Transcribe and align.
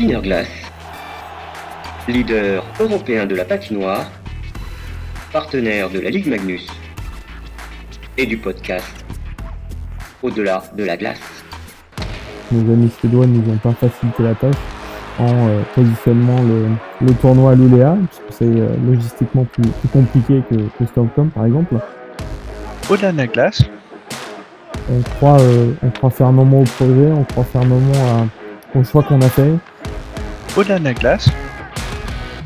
Glass, 0.00 0.48
leader 2.08 2.64
européen 2.80 3.26
de 3.26 3.36
la 3.36 3.44
patinoire, 3.44 4.10
partenaire 5.32 5.88
de 5.88 6.00
la 6.00 6.10
Ligue 6.10 6.26
Magnus 6.26 6.66
et 8.18 8.26
du 8.26 8.36
podcast 8.36 9.04
Au-delà 10.20 10.64
de 10.76 10.82
la 10.84 10.96
glace. 10.96 11.20
Nos 12.50 12.72
amis 12.72 12.90
suédois 12.98 13.26
nous 13.26 13.52
ont 13.52 13.56
pas 13.56 13.72
facilité 13.72 14.24
la 14.24 14.34
tâche 14.34 14.56
en 15.20 15.28
euh, 15.28 15.62
positionnement 15.76 16.42
le, 16.42 17.14
tournoi 17.14 17.52
à 17.52 17.54
l'Uléa, 17.54 17.96
puisque 18.08 18.38
c'est 18.38 18.60
euh, 18.60 18.74
logistiquement 18.84 19.44
plus, 19.44 19.70
compliqué 19.92 20.42
que, 20.50 20.56
que 20.56 20.86
Stockholm 20.90 21.30
par 21.30 21.46
exemple. 21.46 21.76
Au-delà 22.90 23.12
de 23.12 23.18
la 23.18 23.26
glace, 23.28 23.62
on 24.90 25.00
croit, 25.02 25.40
euh, 25.40 25.72
on 25.84 25.90
croit 25.90 26.10
fermement 26.10 26.62
au 26.62 26.64
projet, 26.64 27.12
on 27.16 27.22
croit 27.22 27.44
fermement 27.44 28.26
au 28.74 28.82
choix 28.82 29.04
qu'on 29.04 29.20
a 29.20 29.28
fait. 29.28 29.52
Au-delà 30.56 30.78
de 30.78 30.84
la 30.84 30.94
glace. 30.94 31.28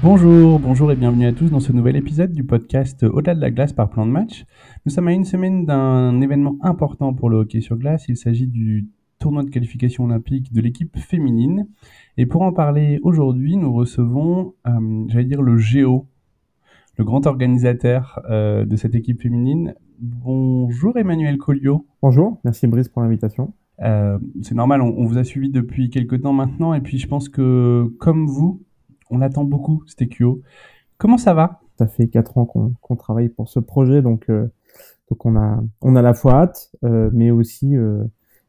Bonjour, 0.02 0.58
bonjour 0.58 0.90
et 0.90 0.96
bienvenue 0.96 1.26
à 1.26 1.32
tous 1.34 1.50
dans 1.50 1.60
ce 1.60 1.72
nouvel 1.72 1.94
épisode 1.94 2.32
du 2.32 2.42
podcast 2.42 3.02
Au-delà 3.02 3.34
de 3.34 3.40
la 3.42 3.50
glace 3.50 3.74
par 3.74 3.90
plan 3.90 4.06
de 4.06 4.10
match. 4.10 4.46
Nous 4.86 4.92
sommes 4.92 5.08
à 5.08 5.12
une 5.12 5.26
semaine 5.26 5.66
d'un 5.66 6.18
événement 6.22 6.56
important 6.62 7.12
pour 7.12 7.28
le 7.28 7.36
hockey 7.36 7.60
sur 7.60 7.76
glace. 7.76 8.06
Il 8.08 8.16
s'agit 8.16 8.46
du 8.46 8.88
tournoi 9.18 9.42
de 9.42 9.50
qualification 9.50 10.04
olympique 10.04 10.54
de 10.54 10.62
l'équipe 10.62 10.98
féminine. 10.98 11.68
Et 12.16 12.24
pour 12.24 12.40
en 12.40 12.52
parler 12.54 12.98
aujourd'hui, 13.02 13.58
nous 13.58 13.74
recevons, 13.74 14.54
euh, 14.66 15.04
j'allais 15.08 15.26
dire, 15.26 15.42
le 15.42 15.58
Géo, 15.58 16.06
le 16.96 17.04
grand 17.04 17.26
organisateur 17.26 18.22
euh, 18.30 18.64
de 18.64 18.76
cette 18.76 18.94
équipe 18.94 19.20
féminine. 19.20 19.74
Bonjour 20.00 20.96
Emmanuel 20.96 21.36
Collio. 21.36 21.86
Bonjour, 22.00 22.40
merci 22.42 22.66
Brice 22.68 22.88
pour 22.88 23.02
l'invitation. 23.02 23.52
Euh, 23.80 24.18
c'est 24.42 24.54
normal, 24.54 24.82
on, 24.82 25.04
vous 25.04 25.18
a 25.18 25.24
suivi 25.24 25.50
depuis 25.50 25.90
quelques 25.90 26.22
temps 26.22 26.32
maintenant, 26.32 26.74
et 26.74 26.80
puis 26.80 26.98
je 26.98 27.06
pense 27.06 27.28
que, 27.28 27.92
comme 27.98 28.26
vous, 28.26 28.62
on 29.10 29.20
attend 29.20 29.44
beaucoup 29.44 29.82
Stekio. 29.86 30.42
Comment 30.98 31.18
ça 31.18 31.34
va? 31.34 31.60
Ça 31.78 31.86
fait 31.86 32.08
quatre 32.08 32.38
ans 32.38 32.44
qu'on 32.44 32.96
travaille 32.96 33.28
pour 33.28 33.48
ce 33.48 33.60
projet, 33.60 34.02
donc, 34.02 34.28
euh, 34.30 34.48
donc 35.10 35.24
on, 35.24 35.36
a, 35.36 35.62
on 35.80 35.94
a 35.94 36.02
la 36.02 36.12
fois 36.12 36.34
hâte, 36.34 36.72
euh, 36.84 37.08
mais, 37.12 37.30
aussi, 37.30 37.76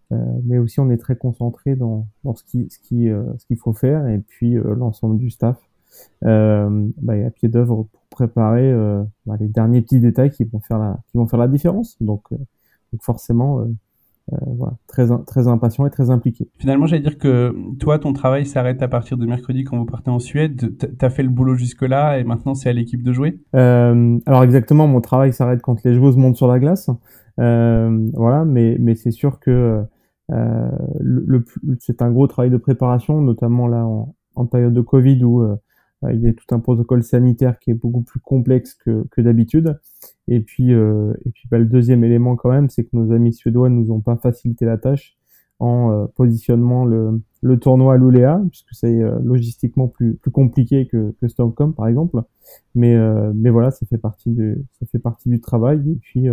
mais 0.09 0.57
aussi 0.57 0.79
on 0.79 0.89
est 0.89 0.97
très 0.97 1.15
concentré 1.15 1.75
dans, 1.75 2.07
dans 2.23 2.33
ce 2.33 2.43
qu'il 2.43 2.71
ce 2.71 2.79
qui, 2.79 3.07
ce 3.07 3.45
qu'il 3.45 3.57
faut 3.57 3.73
faire, 3.73 4.07
et 4.07 4.17
puis 4.17 4.55
l'ensemble 4.55 5.17
du 5.17 5.29
staff 5.29 5.57
bah, 6.23 7.17
est 7.17 7.23
à 7.23 7.29
pied 7.29 7.49
d'œuvre 7.49 7.87
préparer 8.09 8.69
euh, 8.69 9.03
bah, 9.25 9.35
les 9.39 9.47
derniers 9.47 9.81
petits 9.81 9.99
détails 9.99 10.31
qui 10.31 10.43
vont 10.43 10.59
faire 10.59 10.77
la, 10.77 10.99
qui 11.09 11.17
vont 11.17 11.27
faire 11.27 11.39
la 11.39 11.47
différence. 11.47 11.95
Donc, 12.01 12.23
euh, 12.31 12.37
donc 12.91 13.01
forcément, 13.01 13.61
euh, 13.61 13.65
voilà, 14.45 14.73
très, 14.87 15.07
très 15.25 15.47
impatient 15.47 15.85
et 15.85 15.89
très 15.89 16.09
impliqué. 16.09 16.49
Finalement, 16.57 16.85
j'allais 16.85 17.01
dire 17.01 17.17
que 17.17 17.55
toi, 17.79 17.99
ton 17.99 18.13
travail 18.13 18.45
s'arrête 18.45 18.81
à 18.81 18.87
partir 18.87 19.17
de 19.17 19.25
mercredi 19.25 19.63
quand 19.63 19.77
vous 19.77 19.85
partez 19.85 20.11
en 20.11 20.19
Suède. 20.19 20.77
Tu 20.77 21.05
as 21.05 21.09
fait 21.09 21.23
le 21.23 21.29
boulot 21.29 21.55
jusque-là 21.55 22.19
et 22.19 22.23
maintenant 22.23 22.53
c'est 22.53 22.69
à 22.69 22.73
l'équipe 22.73 23.03
de 23.03 23.13
jouer? 23.13 23.39
Euh, 23.55 24.17
Alors 24.25 24.43
exactement, 24.43 24.87
mon 24.87 25.01
travail 25.01 25.33
s'arrête 25.33 25.61
quand 25.61 25.83
les 25.83 25.95
joueuses 25.95 26.17
montent 26.17 26.37
sur 26.37 26.47
la 26.47 26.59
glace. 26.59 26.89
Euh, 27.39 28.09
voilà, 28.13 28.45
mais, 28.45 28.77
mais 28.79 28.95
c'est 28.95 29.11
sûr 29.11 29.39
que 29.39 29.83
euh, 30.31 30.71
le, 30.99 31.45
c'est 31.79 32.01
un 32.01 32.11
gros 32.11 32.27
travail 32.27 32.51
de 32.51 32.57
préparation, 32.57 33.21
notamment 33.21 33.67
là 33.67 33.85
en, 33.85 34.13
en 34.35 34.45
période 34.45 34.73
de 34.73 34.81
Covid 34.81 35.23
où 35.23 35.41
euh, 35.41 35.55
il 36.11 36.21
y 36.21 36.27
a 36.27 36.33
tout 36.33 36.55
un 36.55 36.59
protocole 36.59 37.03
sanitaire 37.03 37.59
qui 37.59 37.71
est 37.71 37.73
beaucoup 37.73 38.01
plus 38.01 38.21
complexe 38.21 38.73
que, 38.73 39.05
que 39.11 39.21
d'habitude. 39.21 39.79
Et 40.29 40.41
puis, 40.41 40.73
euh, 40.73 41.11
et 41.25 41.31
puis 41.31 41.47
bah, 41.49 41.57
le 41.57 41.65
deuxième 41.65 42.03
élément 42.03 42.35
quand 42.35 42.51
même, 42.51 42.69
c'est 42.69 42.83
que 42.83 42.95
nos 42.95 43.11
amis 43.11 43.33
suédois 43.33 43.69
nous 43.69 43.91
ont 43.91 43.99
pas 43.99 44.15
facilité 44.15 44.63
la 44.63 44.77
tâche 44.77 45.17
en 45.57 45.91
euh, 45.91 46.05
positionnement 46.15 46.85
le, 46.85 47.19
le 47.41 47.59
tournoi 47.59 47.95
à 47.95 47.97
l'Uléa, 47.97 48.39
puisque 48.49 48.73
c'est 48.73 49.01
euh, 49.01 49.17
logistiquement 49.23 49.87
plus, 49.87 50.13
plus 50.17 50.29
compliqué 50.29 50.87
que, 50.87 51.15
que 51.19 51.27
Stockholm 51.27 51.73
par 51.73 51.87
exemple. 51.87 52.21
Mais, 52.75 52.95
mais 53.33 53.49
voilà, 53.49 53.71
ça 53.71 53.85
fait 53.87 53.97
partie 53.97 54.31
du, 54.31 54.57
ça 54.79 54.85
fait 54.87 54.99
partie 54.99 55.29
du 55.29 55.39
travail. 55.39 55.79
Et 55.91 55.95
puis 55.95 56.27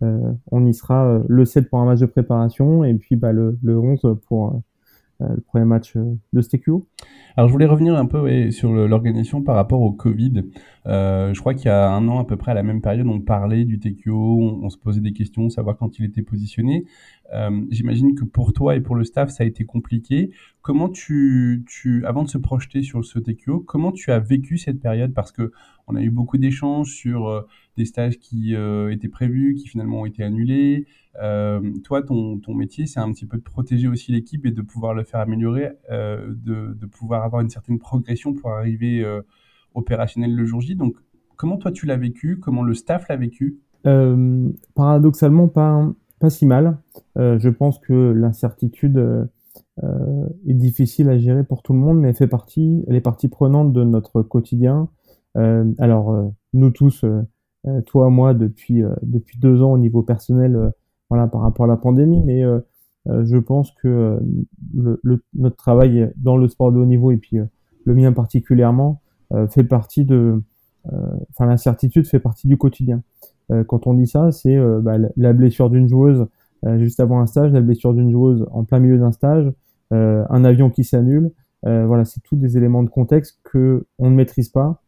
on 0.00 0.66
y 0.66 0.74
sera 0.74 1.22
le 1.28 1.44
7 1.44 1.70
pour 1.70 1.80
un 1.80 1.86
match 1.86 2.00
de 2.00 2.06
préparation 2.06 2.84
et 2.84 2.94
puis 2.94 3.16
bah, 3.16 3.32
le, 3.32 3.58
le 3.62 3.78
11 3.78 4.18
pour 4.26 4.62
le 5.20 5.40
premier 5.40 5.64
match 5.64 5.96
de 6.32 6.40
Stekio. 6.40 6.86
Alors 7.36 7.48
je 7.48 7.52
voulais 7.52 7.66
revenir 7.66 7.96
un 7.96 8.06
peu 8.06 8.50
sur 8.50 8.72
l'organisation 8.72 9.42
par 9.42 9.56
rapport 9.56 9.80
au 9.80 9.92
Covid. 9.92 10.44
Euh, 10.86 11.32
je 11.32 11.40
crois 11.40 11.54
qu'il 11.54 11.66
y 11.66 11.70
a 11.70 11.90
un 11.90 12.06
an 12.08 12.18
à 12.18 12.24
peu 12.24 12.36
près 12.36 12.52
à 12.52 12.54
la 12.54 12.62
même 12.62 12.80
période, 12.80 13.06
on 13.06 13.20
parlait 13.20 13.64
du 13.64 13.78
TQO, 13.78 14.60
on, 14.62 14.68
se 14.70 14.76
posait 14.76 15.00
des 15.00 15.12
questions, 15.12 15.48
savoir 15.48 15.76
quand 15.76 15.98
il 15.98 16.04
était 16.04 16.22
positionné. 16.22 16.84
Euh, 17.32 17.62
J'imagine 17.70 18.14
que 18.14 18.24
pour 18.24 18.52
toi 18.52 18.76
et 18.76 18.80
pour 18.80 18.96
le 18.96 19.04
staff, 19.04 19.30
ça 19.30 19.44
a 19.44 19.46
été 19.46 19.64
compliqué. 19.64 20.30
Comment 20.62 20.88
tu, 20.88 21.64
tu, 21.66 22.04
avant 22.06 22.22
de 22.22 22.28
se 22.28 22.38
projeter 22.38 22.82
sur 22.82 23.04
ce 23.04 23.18
TQO, 23.18 23.60
comment 23.60 23.92
tu 23.92 24.10
as 24.12 24.18
vécu 24.18 24.58
cette 24.58 24.80
période? 24.80 25.14
Parce 25.14 25.32
que 25.32 25.52
on 25.86 25.96
a 25.96 26.02
eu 26.02 26.10
beaucoup 26.10 26.38
d'échanges 26.38 26.92
sur 26.92 27.28
euh, 27.28 27.42
des 27.76 27.84
stages 27.84 28.18
qui 28.18 28.54
euh, 28.54 28.90
étaient 28.90 29.08
prévus, 29.08 29.54
qui 29.54 29.68
finalement 29.68 30.00
ont 30.00 30.06
été 30.06 30.22
annulés. 30.22 30.86
Toi, 31.84 32.02
ton, 32.02 32.38
ton 32.38 32.54
métier, 32.54 32.86
c'est 32.86 33.00
un 33.00 33.12
petit 33.12 33.26
peu 33.26 33.36
de 33.36 33.42
protéger 33.42 33.86
aussi 33.86 34.10
l'équipe 34.10 34.44
et 34.46 34.50
de 34.50 34.62
pouvoir 34.62 34.94
le 34.94 35.04
faire 35.04 35.20
améliorer, 35.20 35.70
de, 35.88 36.34
de, 36.74 36.86
pouvoir 36.86 37.22
avoir 37.22 37.40
une 37.40 37.50
certaine 37.50 37.78
progression 37.78 38.34
pour 38.34 38.50
arriver 38.50 39.04
opérationnel 39.74 40.34
le 40.34 40.44
jour 40.44 40.60
J. 40.60 40.74
Donc, 40.74 40.96
comment 41.36 41.56
toi 41.56 41.70
tu 41.70 41.86
l'as 41.86 41.96
vécu? 41.96 42.40
Comment 42.40 42.62
le 42.62 42.74
staff 42.74 43.06
l'a 43.08 43.16
vécu? 43.16 43.58
Paradoxalement, 44.74 45.46
pas, 45.46 45.88
pas 46.24 46.30
si 46.30 46.46
mal. 46.46 46.78
je 47.16 47.48
pense 47.50 47.78
que 47.78 48.12
l'incertitude 48.12 49.28
est 49.82 50.54
difficile 50.54 51.10
à 51.10 51.18
gérer 51.18 51.44
pour 51.44 51.62
tout 51.62 51.74
le 51.74 51.78
monde, 51.78 52.00
mais 52.00 52.08
elle 52.08 52.14
fait 52.14 52.26
partie, 52.26 52.82
elle 52.88 52.96
est 52.96 53.02
partie 53.02 53.28
prenante 53.28 53.74
de 53.74 53.84
notre 53.84 54.22
quotidien. 54.22 54.88
Euh, 55.36 55.70
alors, 55.76 56.12
euh, 56.12 56.28
nous 56.54 56.70
tous, 56.70 57.04
euh, 57.04 57.80
toi, 57.82 58.08
moi, 58.08 58.32
depuis, 58.32 58.82
depuis 59.02 59.38
deux 59.38 59.62
ans 59.62 59.72
au 59.72 59.78
niveau 59.78 60.02
personnel, 60.02 60.72
voilà, 61.10 61.26
par 61.26 61.42
rapport 61.42 61.66
à 61.66 61.68
la 61.68 61.76
pandémie, 61.76 62.22
mais 62.22 62.42
je 63.06 63.36
pense 63.36 63.70
que 63.72 64.18
le, 64.74 65.00
notre 65.34 65.56
travail 65.56 66.10
dans 66.16 66.38
le 66.38 66.48
sport 66.48 66.72
de 66.72 66.78
haut 66.78 66.86
niveau 66.86 67.10
et 67.10 67.18
puis 67.18 67.36
le 67.84 67.94
mien 67.94 68.12
particulièrement 68.12 69.02
fait 69.50 69.64
partie 69.64 70.04
de, 70.04 70.42
enfin 71.30 71.46
l'incertitude 71.46 72.06
fait 72.06 72.18
partie 72.18 72.48
du 72.48 72.56
quotidien. 72.56 73.02
Quand 73.66 73.86
on 73.86 73.94
dit 73.94 74.06
ça, 74.06 74.32
c'est 74.32 74.58
bah, 74.80 74.96
la 75.16 75.32
blessure 75.32 75.70
d'une 75.70 75.88
joueuse 75.88 76.26
juste 76.78 77.00
avant 77.00 77.20
un 77.20 77.26
stage, 77.26 77.52
la 77.52 77.60
blessure 77.60 77.92
d'une 77.92 78.10
joueuse 78.10 78.46
en 78.50 78.64
plein 78.64 78.78
milieu 78.78 78.98
d'un 78.98 79.12
stage, 79.12 79.52
un 79.90 80.44
avion 80.44 80.70
qui 80.70 80.82
s'annule. 80.82 81.30
voilà, 81.62 82.04
c'est 82.04 82.20
tous 82.22 82.36
des 82.36 82.56
éléments 82.56 82.82
de 82.82 82.88
contexte 82.88 83.40
que 83.44 83.86
on 83.98 84.10
ne 84.10 84.16
maîtrise 84.16 84.48
pas 84.48 84.80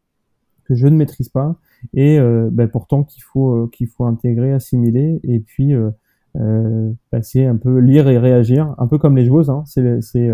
que 0.66 0.74
je 0.74 0.86
ne 0.86 0.96
maîtrise 0.96 1.28
pas 1.28 1.56
et 1.94 2.18
euh, 2.18 2.48
bah, 2.50 2.66
pourtant 2.66 3.04
qu'il 3.04 3.22
faut 3.22 3.54
euh, 3.54 3.70
qu'il 3.72 3.86
faut 3.88 4.04
intégrer, 4.04 4.52
assimiler 4.52 5.20
et 5.22 5.40
puis 5.40 5.74
euh, 5.74 5.90
euh, 6.36 6.90
bah, 7.12 7.22
c'est 7.22 7.46
un 7.46 7.56
peu 7.56 7.78
lire 7.78 8.08
et 8.08 8.18
réagir, 8.18 8.74
un 8.78 8.86
peu 8.86 8.98
comme 8.98 9.16
les 9.16 9.24
joueuses. 9.24 9.50
Hein. 9.50 9.62
C'est 9.66 10.00
c'est 10.02 10.30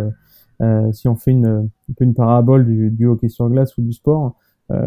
euh, 0.60 0.92
si 0.92 1.08
on 1.08 1.16
fait 1.16 1.32
une 1.32 1.46
un 1.46 1.92
peu 1.96 2.04
une 2.04 2.14
parabole 2.14 2.66
du, 2.66 2.90
du, 2.90 3.06
hockey 3.06 3.28
sur 3.28 3.48
glace 3.50 3.76
ou 3.78 3.82
du 3.82 3.92
sport, 3.92 4.36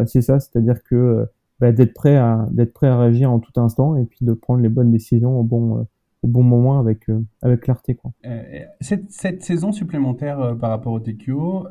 c'est 0.06 0.20
ça, 0.20 0.40
c'est-à-dire 0.40 0.82
que 0.82 1.28
bah, 1.60 1.72
d'être 1.72 1.94
prêt 1.94 2.16
à 2.16 2.46
d'être 2.50 2.72
prêt 2.72 2.88
à 2.88 2.98
réagir 2.98 3.30
en 3.30 3.38
tout 3.38 3.58
instant 3.60 3.96
et 3.96 4.04
puis 4.04 4.18
de 4.22 4.32
prendre 4.32 4.60
les 4.60 4.68
bonnes 4.68 4.90
décisions 4.90 5.38
au 5.38 5.42
bon 5.42 5.86
au 6.26 6.28
bon 6.28 6.42
moment 6.42 6.78
avec, 6.78 7.08
euh, 7.08 7.24
avec 7.42 7.60
clarté. 7.60 7.94
Quoi. 7.94 8.12
Euh, 8.26 8.42
cette, 8.80 9.10
cette, 9.10 9.42
saison 9.42 9.72
supplémentaire 9.72 10.40
euh, 10.40 10.54
par 10.54 10.70
rapport 10.70 10.92
au 10.92 11.00
TQO, 11.00 11.66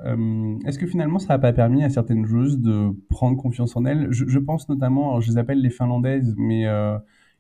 est-ce 0.66 0.80
que 0.80 0.88
finalement 0.88 1.20
ça 1.20 1.34
n'a 1.34 1.40
pas 1.40 1.54
permis 1.54 1.84
à 1.84 1.90
certaines 1.90 2.26
joueuses 2.26 2.60
de 2.60 2.92
prendre 3.10 3.38
confiance 3.38 3.76
en 3.76 3.86
elles? 3.86 4.08
Je, 4.12 4.26
je, 4.28 4.40
pense 4.40 4.70
notamment, 4.70 5.20
je 5.20 5.32
les 5.32 5.38
appelle 5.38 5.62
les 5.62 5.70
Finlandaises, 5.70 6.34
mais 6.38 6.66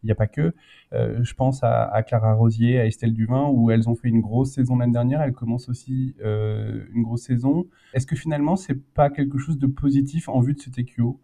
n'y 0.05 0.11
a 0.11 0.15
pas 0.15 0.27
que. 0.27 0.53
je 0.91 1.33
pense 1.33 1.63
à, 1.63 2.03
Clara 2.03 2.33
Rosier, 2.33 2.79
à 2.79 2.85
Estelle 2.85 3.13
Duvin, 3.13 3.49
où 3.49 3.71
elles 3.71 3.89
ont 3.89 3.95
fait 3.95 4.09
une 4.09 4.21
grosse 4.21 4.53
saison 4.53 4.77
l'année 4.77 4.93
dernière. 4.93 5.21
Elles 5.21 5.33
commencent 5.33 5.69
aussi 5.69 6.15
une 6.21 7.03
grosse 7.03 7.23
saison. 7.23 7.67
Est-ce 7.93 8.07
que 8.07 8.15
finalement, 8.15 8.55
c'est 8.55 8.81
pas 8.93 9.09
quelque 9.09 9.37
chose 9.37 9.57
de 9.57 9.67
positif 9.67 10.29
en 10.29 10.39
vue 10.39 10.53
de 10.53 10.59
ce 10.59 10.69
TQO 10.69 11.19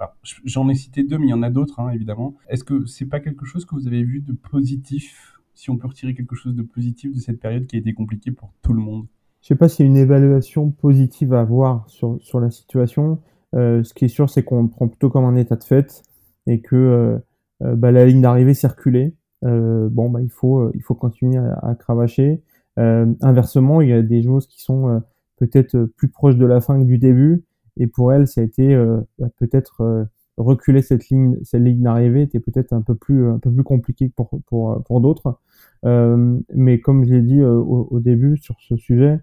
J'en 0.46 0.70
ai 0.70 0.76
cité 0.76 1.04
deux, 1.04 1.18
mais 1.18 1.28
il 1.28 1.32
y 1.32 1.34
en 1.34 1.44
a 1.44 1.50
d'autres, 1.50 1.80
hein, 1.80 1.90
évidemment. 1.92 2.36
Est-ce 2.50 2.64
que 2.64 2.86
c'est 2.86 3.06
pas 3.06 3.20
quelque 3.20 3.46
chose 3.46 3.66
que 3.66 3.76
vous 3.76 3.88
avez 3.88 4.04
vu 4.04 4.22
de 4.22 4.34
positif 4.34 5.40
si 5.54 5.70
on 5.70 5.78
peut 5.78 5.88
retirer 5.88 6.14
quelque 6.14 6.36
chose 6.36 6.56
de 6.56 6.64
positif 6.64 7.14
de 7.14 7.20
cette 7.20 7.40
période 7.40 7.68
qui 7.68 7.76
a 7.76 7.80
été 7.80 7.94
compliquée 7.94 8.32
pour 8.32 8.54
tout 8.62 8.74
le 8.74 8.82
monde? 8.82 9.06
Je 9.42 9.48
sais 9.48 9.56
pas 9.56 9.70
s'il 9.70 9.86
y 9.86 9.90
une 9.90 9.98
évaluation 9.98 10.70
positive 10.72 11.34
à 11.34 11.42
avoir 11.42 11.90
sur, 11.90 12.18
sur 12.22 12.40
la 12.40 12.52
situation. 12.52 13.20
Euh, 13.56 13.84
ce 13.84 13.94
qui 13.94 14.06
est 14.06 14.10
sûr, 14.10 14.30
c'est 14.30 14.44
qu'on 14.44 14.68
prend 14.68 14.88
plutôt 14.88 15.10
comme 15.10 15.26
un 15.26 15.36
état 15.36 15.56
de 15.56 15.64
fait 15.64 16.04
et 16.48 16.62
que 16.62 16.76
euh, 16.76 17.18
euh 17.18 17.20
bah, 17.62 17.92
la 17.92 18.06
ligne 18.06 18.22
d'arrivée 18.22 18.54
circulait. 18.54 19.14
Euh, 19.44 19.90
bon, 19.90 20.10
bah, 20.10 20.22
il 20.22 20.30
faut 20.30 20.60
euh, 20.60 20.72
il 20.76 20.82
faut 20.84 20.96
continuer 20.96 21.38
à, 21.38 21.54
à 21.64 21.76
cravacher. 21.76 22.42
inversement, 22.78 23.82
il 23.82 23.90
y 23.90 23.94
a 23.94 24.02
des 24.02 24.24
choses 24.24 24.48
qui 24.48 24.62
sont 24.62 25.02
peut-être 25.38 25.86
plus 25.98 26.10
proches 26.10 26.38
de 26.38 26.46
la 26.46 26.62
fin 26.62 26.80
que 26.80 26.86
du 26.86 26.98
début, 26.98 27.44
et 27.78 27.88
pour 27.88 28.14
elles, 28.14 28.28
ça 28.28 28.42
a 28.42 28.44
été 28.44 28.76
bah, 29.20 29.28
peut-être 29.38 30.08
reculer 30.38 30.82
cette 30.82 31.10
ligne, 31.10 31.38
cette 31.44 31.62
ligne 31.62 31.82
d'arrivée 31.82 32.24
était 32.24 32.40
peut-être 32.40 32.74
un 32.74 32.82
peu 32.82 32.96
plus 32.96 33.28
un 33.28 33.40
peu 33.40 33.52
plus 33.52 33.64
compliqué 33.64 34.10
pour 34.10 34.30
pour 34.48 34.84
pour 34.84 35.02
d'autres. 35.02 35.40
Euh, 35.86 36.40
mais 36.54 36.80
comme 36.80 37.06
je 37.06 37.14
l'ai 37.14 37.22
dit 37.22 37.40
euh, 37.40 37.56
au, 37.56 37.88
au, 37.90 38.00
début 38.00 38.38
sur 38.38 38.56
ce 38.60 38.76
sujet, 38.78 39.20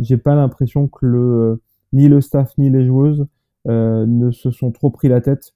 j'ai 0.00 0.16
pas 0.16 0.34
l'impression 0.34 0.88
que 0.88 1.04
le 1.04 1.62
ni 1.92 2.08
le 2.08 2.22
staff 2.22 2.56
ni 2.56 2.70
les 2.70 2.86
joueuses 2.86 3.26
ne 3.66 4.30
se 4.30 4.50
sont 4.50 4.72
trop 4.72 4.90
pris 4.90 5.08
la 5.08 5.20
tête 5.20 5.52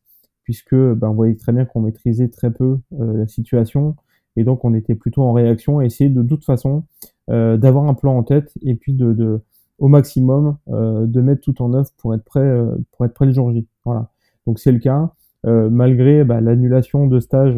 puisque 0.49 0.75
ben, 0.75 1.11
on 1.11 1.13
voyait 1.13 1.35
très 1.35 1.53
bien 1.53 1.67
qu'on 1.67 1.83
maîtrisait 1.83 2.29
très 2.29 2.51
peu 2.51 2.79
la 2.99 3.27
situation 3.27 3.97
et 4.37 4.45
donc 4.45 4.65
on 4.65 4.73
était 4.73 4.95
plutôt 4.95 5.23
en 5.25 5.35
réaction 5.35 5.81
à 5.81 5.85
essayer 5.85 6.09
de, 6.09 6.23
toute 6.23 6.43
façon 6.43 6.85
d'avoir 7.29 7.87
un 7.87 7.93
plan 7.93 8.17
en 8.17 8.23
tête 8.23 8.51
et 8.63 8.75
puis 8.75 8.95
de, 8.95 9.13
de 9.13 9.43
au 9.77 9.89
maximum 9.89 10.57
de 10.69 11.21
mettre 11.21 11.43
tout 11.43 11.61
en 11.61 11.75
œuvre 11.75 11.91
pour 11.99 12.15
être 12.15 12.25
prêt 12.25 12.51
pour 12.93 13.05
être 13.05 13.13
prêt 13.13 13.27
le 13.27 13.33
jour 13.33 13.53
J. 13.53 13.67
Voilà. 13.85 14.09
Donc 14.47 14.59
c'est 14.59 14.73
le 14.73 14.79
cas. 14.79 15.13
Euh, 15.47 15.71
malgré 15.71 16.25
bah, 16.25 16.41
l'annulation 16.41 17.07
de 17.07 17.21
stage 17.21 17.57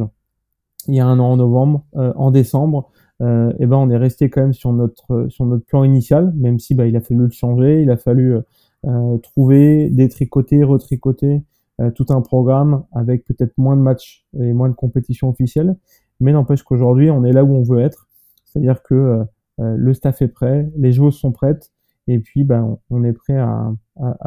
il 0.87 0.95
y 0.95 1.01
a 1.01 1.07
un 1.07 1.19
an 1.19 1.33
en 1.33 1.37
novembre, 1.37 1.85
euh, 1.97 2.13
en 2.17 2.31
décembre, 2.31 2.91
euh, 3.23 3.53
ben 3.59 3.77
on 3.77 3.91
est 3.91 3.97
resté 3.97 4.29
quand 4.29 4.43
même 4.43 4.53
sur 4.53 4.73
notre 4.73 5.29
sur 5.29 5.47
notre 5.47 5.65
plan 5.65 5.85
initial, 5.85 6.33
même 6.37 6.59
si 6.59 6.75
bah, 6.75 6.87
il 6.87 6.97
a 6.97 7.01
fallu 7.01 7.21
le 7.21 7.31
changer, 7.31 7.83
il 7.83 7.91
a 7.91 7.97
fallu 7.97 8.37
trouver, 9.23 9.91
détricoter, 9.91 10.65
retricoter 10.65 11.43
tout 11.95 12.07
un 12.11 12.21
programme 12.21 12.85
avec 12.93 13.25
peut-être 13.25 13.57
moins 13.57 13.77
de 13.77 13.81
matchs 13.81 14.27
et 14.39 14.53
moins 14.53 14.69
de 14.69 14.75
compétitions 14.75 15.29
officielles, 15.29 15.77
mais 16.21 16.33
n'empêche 16.33 16.63
qu'aujourd'hui 16.63 17.11
on 17.11 17.25
est 17.25 17.33
là 17.33 17.45
où 17.45 17.55
on 17.55 17.63
veut 17.63 17.81
être, 17.81 18.09
c'est-à-dire 18.45 18.83
que 18.83 19.25
le 19.59 19.95
staff 19.95 20.21
est 20.21 20.29
prêt, 20.29 20.71
les 20.77 20.93
joueurs 20.93 21.13
sont 21.13 21.33
prêtes, 21.33 21.73
et 22.07 22.19
puis 22.19 22.45
ben, 22.45 22.77
on 22.91 23.05
est 23.05 23.13
prêt 23.13 23.39
à, 23.39 23.73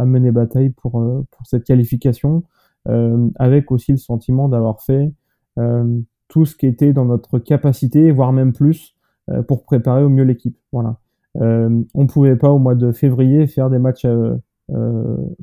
mener 0.06 0.32
bataille 0.32 0.72
pour, 0.72 0.92
pour 0.92 1.46
cette 1.46 1.64
qualification. 1.64 2.44
Euh, 2.90 3.30
avec 3.36 3.72
aussi 3.72 3.92
le 3.92 3.98
sentiment 3.98 4.50
d'avoir 4.50 4.82
fait 4.82 5.14
euh, 5.58 6.00
tout 6.28 6.46
ce 6.46 6.56
qui 6.56 6.68
était 6.68 6.92
dans 6.92 7.06
notre 7.06 7.40
capacité, 7.40 8.12
voire 8.12 8.34
même 8.34 8.52
plus, 8.52 8.96
euh, 9.30 9.42
pour 9.42 9.64
préparer 9.64 10.04
au 10.04 10.10
mieux 10.10 10.24
l'équipe. 10.24 10.58
Voilà. 10.72 10.98
on 11.36 11.86
ne 11.96 12.08
pouvait 12.08 12.36
pas 12.36 12.50
au 12.50 12.60
mois 12.60 12.76
de 12.76 12.92
février 12.92 13.48
faire 13.48 13.70
des 13.70 13.80
matchs 13.80 14.06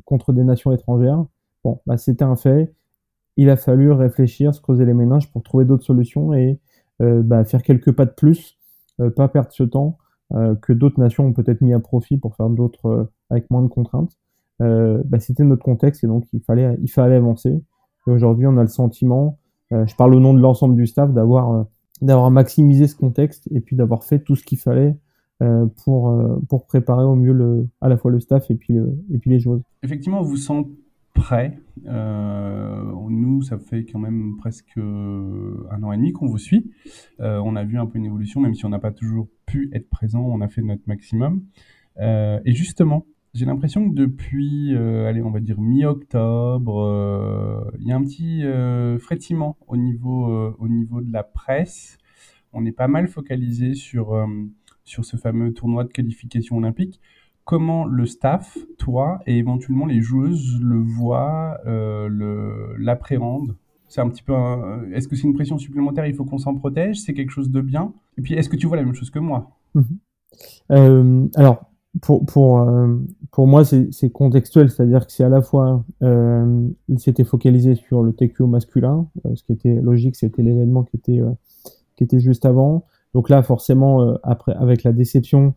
contre 0.05 0.33
des 0.33 0.43
nations 0.43 0.71
étrangères. 0.71 1.25
Bon, 1.63 1.81
bah, 1.85 1.97
c'était 1.97 2.23
un 2.23 2.35
fait. 2.35 2.73
Il 3.37 3.49
a 3.49 3.57
fallu 3.57 3.91
réfléchir, 3.91 4.53
se 4.53 4.61
creuser 4.61 4.85
les 4.85 4.93
méninges 4.93 5.31
pour 5.31 5.43
trouver 5.43 5.65
d'autres 5.65 5.85
solutions 5.85 6.33
et 6.33 6.59
bah, 6.99 7.43
faire 7.45 7.63
quelques 7.63 7.91
pas 7.93 8.05
de 8.05 8.11
plus, 8.11 8.59
pas 9.15 9.27
perdre 9.27 9.51
ce 9.51 9.63
temps 9.63 9.97
que 10.61 10.71
d'autres 10.73 10.99
nations 10.99 11.25
ont 11.25 11.33
peut-être 11.33 11.61
mis 11.61 11.73
à 11.73 11.79
profit 11.79 12.17
pour 12.17 12.35
faire 12.35 12.49
d'autres 12.49 13.09
avec 13.31 13.49
moins 13.49 13.63
de 13.63 13.67
contraintes. 13.67 14.11
Euh, 14.61 15.01
bah, 15.05 15.19
c'était 15.19 15.43
notre 15.43 15.63
contexte 15.63 16.03
et 16.03 16.07
donc 16.07 16.25
il 16.33 16.41
fallait, 16.41 16.75
avancer. 16.97 17.49
Et 18.07 18.11
aujourd'hui, 18.11 18.45
on 18.47 18.57
a 18.57 18.61
le 18.61 18.67
sentiment, 18.67 19.39
euh, 19.71 19.85
je 19.87 19.95
parle 19.95 20.13
au 20.13 20.19
nom 20.19 20.33
de 20.33 20.39
l'ensemble 20.39 20.75
du 20.75 20.85
staff, 20.85 21.11
d'avoir 21.11 21.53
euh, 21.53 21.63
d'avoir 22.01 22.31
maximisé 22.31 22.87
ce 22.87 22.95
contexte 22.95 23.47
et 23.51 23.59
puis 23.59 23.75
d'avoir 23.75 24.03
fait 24.03 24.19
tout 24.19 24.35
ce 24.35 24.43
qu'il 24.43 24.57
fallait 24.57 24.97
pour, 25.83 26.15
pour 26.49 26.67
préparer 26.67 27.03
au 27.03 27.15
mieux 27.15 27.67
à 27.79 27.89
la 27.89 27.97
fois 27.97 28.11
le 28.11 28.19
staff 28.19 28.51
et 28.51 28.55
puis, 28.55 28.75
et 28.75 29.17
puis 29.17 29.31
les 29.31 29.39
joueurs. 29.39 29.59
Effectivement, 29.81 30.21
vous 30.21 30.37
sent 31.15 31.21
prêt. 31.21 31.59
nous, 31.85 33.41
ça 33.41 33.57
fait 33.57 33.85
quand 33.85 33.99
même 33.99 34.37
presque 34.37 34.77
un 34.77 35.83
an 35.83 35.91
et 35.91 35.97
demi 35.97 36.11
qu'on 36.13 36.27
vous 36.27 36.37
suit. 36.37 36.71
on 37.19 37.55
a 37.55 37.63
vu 37.63 37.77
un 37.77 37.85
peu 37.85 37.97
une 37.97 38.05
évolution, 38.05 38.41
même 38.41 38.53
si 38.53 38.65
on 38.65 38.69
n'a 38.69 38.79
pas 38.79 38.91
toujours 38.91 39.27
pu 39.45 39.69
être 39.73 39.89
présent, 39.89 40.21
on 40.21 40.41
a 40.41 40.47
fait 40.47 40.61
notre 40.61 40.83
maximum. 40.87 41.43
et 41.99 42.53
justement, 42.53 43.05
j'ai 43.33 43.45
l'impression 43.45 43.89
que 43.89 43.95
depuis, 43.95 44.75
euh, 44.75 45.07
allez, 45.07 45.21
on 45.21 45.31
va 45.31 45.39
dire 45.39 45.59
mi-octobre, 45.59 46.81
euh, 46.81 47.71
il 47.79 47.87
y 47.87 47.91
a 47.93 47.95
un 47.95 48.03
petit 48.03 48.43
euh, 48.43 48.99
frétiment 48.99 49.57
au 49.67 49.77
niveau, 49.77 50.53
au 50.59 50.67
niveau 50.67 50.99
de 50.99 51.11
la 51.13 51.23
presse. 51.23 51.97
On 52.51 52.65
est 52.65 52.73
pas 52.73 52.89
mal 52.89 53.07
focalisé 53.07 53.73
sur, 53.73 54.27
sur 54.83 55.05
ce 55.05 55.15
fameux 55.15 55.53
tournoi 55.53 55.85
de 55.85 55.89
qualification 55.89 56.57
olympique. 56.57 56.99
Comment 57.51 57.83
le 57.83 58.05
staff, 58.05 58.57
toi 58.77 59.19
et 59.27 59.37
éventuellement 59.37 59.85
les 59.85 59.99
joueuses 59.99 60.57
le 60.61 60.79
voient, 60.79 61.59
le, 61.65 62.77
l'appréhendent 62.77 63.57
C'est 63.89 63.99
un 63.99 64.07
petit 64.07 64.23
peu. 64.23 64.33
est-ce 64.93 65.09
que 65.09 65.17
c'est 65.17 65.27
une 65.27 65.33
pression 65.33 65.57
supplémentaire 65.57 66.05
Il 66.05 66.15
faut 66.15 66.23
qu'on 66.23 66.37
s'en 66.37 66.55
protège 66.55 67.01
C'est 67.01 67.13
quelque 67.13 67.31
chose 67.31 67.51
de 67.51 67.59
bien? 67.59 67.91
Et 68.17 68.21
puis, 68.21 68.35
est-ce 68.35 68.47
que 68.47 68.55
tu 68.55 68.67
vois 68.67 68.77
la 68.77 68.83
même 68.83 68.93
chose 68.93 69.09
que 69.09 69.19
moi? 69.19 69.51
Mmh 69.75 71.27
Alors, 71.35 71.71
pour, 71.99 72.25
pour, 72.25 72.59
euh, 72.59 72.95
pour 73.31 73.47
moi, 73.47 73.65
c'est 73.65 74.09
contextuel, 74.11 74.69
c'est-à-dire 74.69 75.05
que 75.05 75.11
c'est 75.11 75.23
à 75.23 75.29
la 75.29 75.41
fois, 75.41 75.83
euh, 76.03 76.69
il 76.87 76.99
s'était 76.99 77.25
focalisé 77.25 77.75
sur 77.75 78.01
le 78.01 78.13
TQO 78.13 78.47
masculin, 78.47 79.07
euh, 79.25 79.35
ce 79.35 79.43
qui 79.43 79.51
était 79.51 79.75
logique, 79.75 80.15
c'était 80.15 80.41
l'événement 80.41 80.83
qui 80.83 80.95
était 80.95 81.19
euh, 81.19 81.31
qui 81.97 82.05
était 82.05 82.19
juste 82.19 82.45
avant. 82.45 82.85
Donc 83.13 83.29
là, 83.29 83.43
forcément, 83.43 84.15
après, 84.23 84.53
avec 84.53 84.83
la 84.83 84.93
déception 84.93 85.53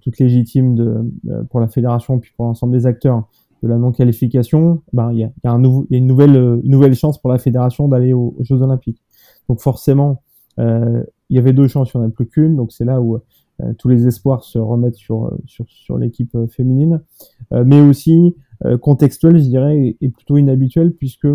toute 0.00 0.18
légitime 0.18 0.74
de, 0.74 1.12
pour 1.50 1.60
la 1.60 1.68
fédération 1.68 2.18
puis 2.18 2.32
pour 2.36 2.46
l'ensemble 2.46 2.72
des 2.72 2.86
acteurs 2.86 3.28
de 3.62 3.68
la 3.68 3.78
non-qualification, 3.78 4.82
ben 4.92 5.12
il 5.12 5.18
y 5.20 5.24
a, 5.24 5.30
une 5.50 6.06
nouvelle 6.06 6.94
chance 6.94 7.20
pour 7.20 7.30
la 7.30 7.38
fédération 7.38 7.88
d'aller 7.88 8.12
aux, 8.12 8.36
Jeux 8.40 8.60
Olympiques. 8.62 9.02
Donc 9.48 9.60
forcément, 9.60 10.22
il 10.58 11.04
y 11.30 11.38
avait 11.38 11.52
deux 11.52 11.68
chances, 11.68 11.92
il 11.94 11.98
n'y 11.98 12.04
en 12.04 12.08
a 12.08 12.10
plus 12.10 12.26
qu'une. 12.26 12.56
Donc 12.56 12.72
c'est 12.72 12.84
là 12.84 13.00
où 13.00 13.20
euh, 13.62 13.72
tous 13.78 13.88
les 13.88 14.06
espoirs 14.06 14.44
se 14.44 14.58
remettent 14.58 14.96
sur, 14.96 15.26
euh, 15.26 15.98
l'équipe 15.98 16.34
euh, 16.34 16.46
féminine, 16.46 17.02
mais 17.50 17.80
aussi 17.80 18.34
contextuel, 18.80 19.36
je 19.36 19.44
dirais, 19.44 19.96
et 20.00 20.08
plutôt 20.08 20.38
inhabituel 20.38 20.94
puisque 20.94 21.28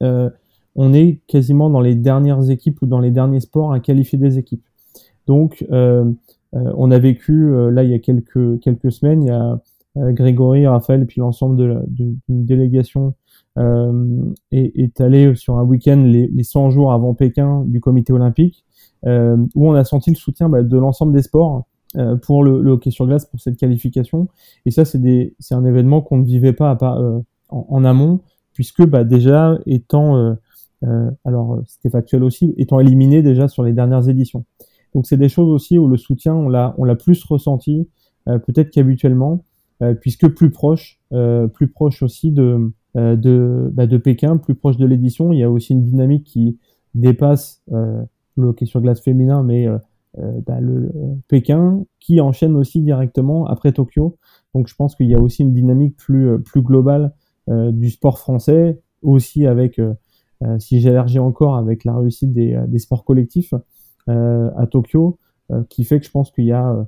on 0.00 0.92
est 0.92 1.20
quasiment 1.28 1.70
dans 1.70 1.80
les 1.80 1.94
dernières 1.94 2.50
équipes 2.50 2.82
ou 2.82 2.86
dans 2.86 2.98
les 2.98 3.12
derniers 3.12 3.38
sports 3.38 3.72
à 3.72 3.78
qualifier 3.78 4.18
des 4.18 4.36
équipes. 4.36 4.64
Donc, 5.28 5.64
on 6.76 6.90
a 6.90 6.98
vécu 6.98 7.50
là 7.70 7.82
il 7.82 7.90
y 7.90 7.94
a 7.94 7.98
quelques 7.98 8.60
quelques 8.60 8.92
semaines, 8.92 9.22
il 9.22 9.28
y 9.28 9.30
a 9.30 9.60
Grégory, 10.12 10.66
Raphaël 10.66 11.06
puis 11.06 11.20
l'ensemble 11.20 11.84
d'une 11.88 12.18
délégation 12.28 13.14
euh, 13.58 14.32
est, 14.52 15.00
allé 15.00 15.34
sur 15.34 15.58
un 15.58 15.64
week-end 15.64 16.02
les, 16.04 16.28
les 16.28 16.42
100 16.42 16.70
jours 16.70 16.92
avant 16.92 17.14
Pékin 17.14 17.64
du 17.66 17.80
comité 17.80 18.12
olympique 18.12 18.66
euh, 19.06 19.36
où 19.54 19.68
on 19.68 19.74
a 19.74 19.84
senti 19.84 20.10
le 20.10 20.16
soutien 20.16 20.48
bah, 20.48 20.62
de 20.62 20.76
l'ensemble 20.76 21.12
des 21.12 21.22
sports 21.22 21.66
euh, 21.96 22.16
pour 22.16 22.42
le, 22.42 22.70
hockey 22.70 22.90
sur 22.90 23.06
glace 23.06 23.26
pour 23.26 23.40
cette 23.40 23.56
qualification. 23.56 24.28
Et 24.64 24.70
ça, 24.70 24.84
c'est 24.84 25.54
un 25.54 25.64
événement 25.64 26.00
qu'on 26.00 26.18
ne 26.18 26.24
vivait 26.24 26.52
pas 26.52 26.76
euh, 26.82 27.20
en, 27.48 27.84
amont, 27.84 28.20
puisque 28.52 28.84
bah, 28.84 29.04
déjà 29.04 29.58
étant, 29.66 30.36
alors 31.24 31.60
c'était 31.66 31.90
factuel 31.90 32.24
aussi, 32.24 32.54
étant 32.56 32.80
éliminé 32.80 33.22
déjà 33.22 33.48
sur 33.48 33.62
les 33.62 33.72
dernières 33.72 34.08
éditions. 34.08 34.44
Donc 34.96 35.06
c'est 35.06 35.16
des 35.16 35.28
choses 35.28 35.50
aussi 35.50 35.78
où 35.78 35.86
le 35.86 35.96
soutien, 35.96 36.34
on 36.34 36.48
l'a, 36.48 36.74
plus 36.96 37.22
ressenti 37.22 37.88
peut-être 38.24 38.70
qu'habituellement, 38.70 39.44
puisque 40.00 40.26
plus 40.26 40.50
proche, 40.50 40.98
proche 41.74 42.02
aussi 42.02 42.32
bah, 42.32 43.14
de 43.14 43.96
Pékin, 44.02 44.38
plus 44.38 44.56
proche 44.56 44.78
de 44.78 44.86
l'édition. 44.86 45.32
Il 45.32 45.38
y 45.38 45.44
a 45.44 45.50
aussi 45.50 45.74
une 45.74 45.84
dynamique 45.84 46.24
qui 46.24 46.58
dépasse 46.94 47.62
euh, 47.72 48.02
le 48.36 48.48
hockey 48.48 48.66
sur 48.66 48.80
glace 48.80 49.00
féminin, 49.00 49.42
mais 49.42 49.66
euh, 49.66 49.78
euh, 50.18 50.40
bah, 50.46 50.60
le, 50.60 50.92
Pékin, 51.28 51.84
qui 52.00 52.20
enchaîne 52.20 52.56
aussi 52.56 52.82
directement 52.82 53.46
après 53.46 53.72
Tokyo. 53.72 54.16
Donc 54.54 54.68
je 54.68 54.74
pense 54.74 54.94
qu'il 54.94 55.08
y 55.08 55.14
a 55.14 55.20
aussi 55.20 55.42
une 55.42 55.52
dynamique 55.52 55.96
plus, 55.96 56.28
euh, 56.28 56.38
globale 56.56 57.12
du 57.48 57.90
sport 57.90 58.18
français, 58.18 58.82
aussi 59.02 59.46
avec, 59.46 59.80
si 60.58 60.80
j'élargis 60.80 61.20
encore, 61.20 61.54
avec 61.54 61.84
la 61.84 61.96
réussite 61.96 62.32
des 62.32 62.78
sports 62.80 63.04
collectifs 63.04 63.54
à 64.08 64.66
Tokyo, 64.70 65.18
qui 65.68 65.84
fait 65.84 66.00
que 66.00 66.06
je 66.06 66.10
pense 66.10 66.30
qu'il 66.30 66.44
y 66.44 66.52
a, 66.52 66.86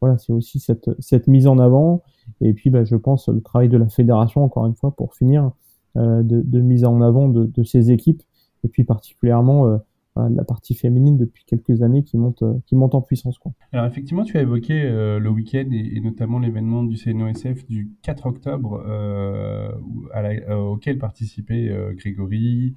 voilà, 0.00 0.18
c'est 0.18 0.32
aussi 0.32 0.60
cette, 0.60 0.90
cette 1.00 1.28
mise 1.28 1.46
en 1.46 1.58
avant. 1.58 2.02
Et 2.40 2.52
puis, 2.52 2.70
bah, 2.70 2.84
je 2.84 2.96
pense 2.96 3.28
le 3.28 3.40
travail 3.40 3.68
de 3.68 3.76
la 3.76 3.88
fédération, 3.88 4.44
encore 4.44 4.66
une 4.66 4.74
fois, 4.74 4.94
pour 4.94 5.14
finir, 5.14 5.50
de, 5.94 6.22
de, 6.22 6.60
mise 6.60 6.84
en 6.84 7.00
avant 7.00 7.28
de, 7.28 7.44
de 7.46 7.62
ces 7.62 7.90
équipes, 7.90 8.22
et 8.64 8.68
puis 8.68 8.84
particulièrement 8.84 9.78
la 10.16 10.44
partie 10.44 10.74
féminine 10.74 11.16
depuis 11.16 11.44
quelques 11.44 11.82
années 11.82 12.02
qui 12.02 12.16
monte, 12.16 12.42
euh, 12.42 12.54
qui 12.66 12.74
monte 12.74 12.94
en 12.94 13.02
puissance. 13.02 13.38
Quoi. 13.38 13.52
Alors 13.72 13.86
effectivement, 13.86 14.24
tu 14.24 14.36
as 14.38 14.42
évoqué 14.42 14.82
euh, 14.82 15.18
le 15.18 15.28
week-end 15.28 15.68
et, 15.70 16.00
notamment 16.00 16.38
l'événement 16.38 16.82
du 16.82 16.96
CNOSF 16.96 17.66
du 17.66 17.90
4 18.02 18.26
octobre 18.26 18.82
euh, 18.86 19.70
à 20.12 20.58
auquel 20.58 20.98
participaient 20.98 21.70
Grégory 21.92 22.74